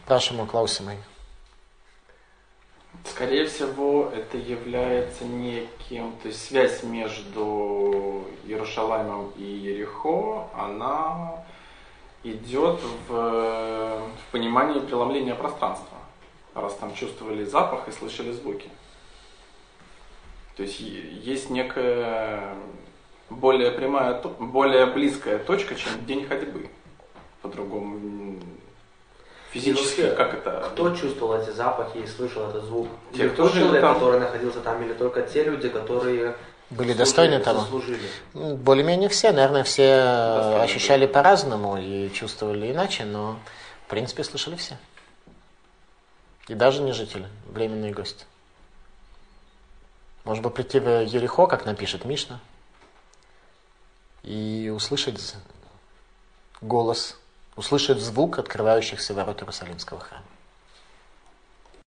Нашему 0.09 0.47
Клаусимой. 0.47 0.99
Скорее 3.05 3.47
всего, 3.47 4.11
это 4.14 4.39
является 4.39 5.25
неким, 5.25 6.12
то 6.22 6.29
есть 6.29 6.47
связь 6.47 6.83
между 6.83 8.25
Иерушалаймом 8.45 9.31
и 9.37 9.43
Ерехо, 9.43 10.49
она 10.55 11.45
идет 12.22 12.81
в, 13.09 13.12
в 13.12 14.33
понимании 14.33 14.81
преломления 14.81 15.35
пространства, 15.35 15.99
раз 16.55 16.75
там 16.77 16.95
чувствовали 16.95 17.45
запах 17.45 17.89
и 17.89 17.93
слышали 17.93 18.33
звуки. 18.33 18.70
То 20.57 20.62
есть 20.62 20.81
есть 20.81 21.51
некая 21.51 22.55
более 23.35 23.70
прямая, 23.70 24.20
более 24.39 24.87
близкая 24.87 25.39
точка, 25.39 25.74
чем 25.74 26.05
день 26.07 26.26
ходьбы. 26.26 26.68
По-другому 27.43 28.41
физически, 29.51 30.01
вообще, 30.01 30.16
как 30.16 30.35
это? 30.35 30.68
Кто 30.72 30.95
чувствовал 30.95 31.41
эти 31.41 31.51
запахи 31.51 31.99
и 31.99 32.07
слышал 32.07 32.49
этот 32.49 32.64
звук? 32.64 32.89
Те, 33.14 33.28
кто 33.28 33.49
человек, 33.49 33.80
там. 33.80 33.95
который 33.95 34.20
находился 34.20 34.61
там, 34.61 34.82
или 34.82 34.95
только 34.95 35.22
те 35.22 35.45
люди, 35.45 35.68
которые 35.68 36.35
были 36.70 36.93
достойны 36.93 37.41
того. 37.41 37.66
Ну, 38.32 38.57
более-менее 38.57 39.09
все, 39.09 39.32
наверное, 39.32 39.64
все 39.64 40.03
достойны 40.37 40.62
ощущали 40.62 41.07
по-разному 41.07 41.76
и 41.78 42.11
чувствовали 42.12 42.72
иначе, 42.72 43.05
но 43.05 43.39
в 43.87 43.91
принципе 43.91 44.24
слышали 44.24 44.57
все. 44.57 44.76
И 46.49 46.55
даже 46.55 46.82
не 46.82 46.93
жители, 46.93 47.26
временные 47.47 47.93
гости. 47.93 48.24
Может 50.24 50.43
быть, 50.43 50.55
прийти 50.55 50.80
в 50.80 51.05
Ерехо, 51.05 51.47
как 51.47 51.66
напишет 51.66 52.05
Мишна, 52.05 52.41
и 54.25 54.72
услышать 54.75 55.35
голос, 56.61 57.16
услышать 57.57 58.01
звук 58.01 58.39
открывающихся 58.39 59.14
ворот 59.14 59.43
Иерусалимского 59.43 60.01
храма. 60.01 60.24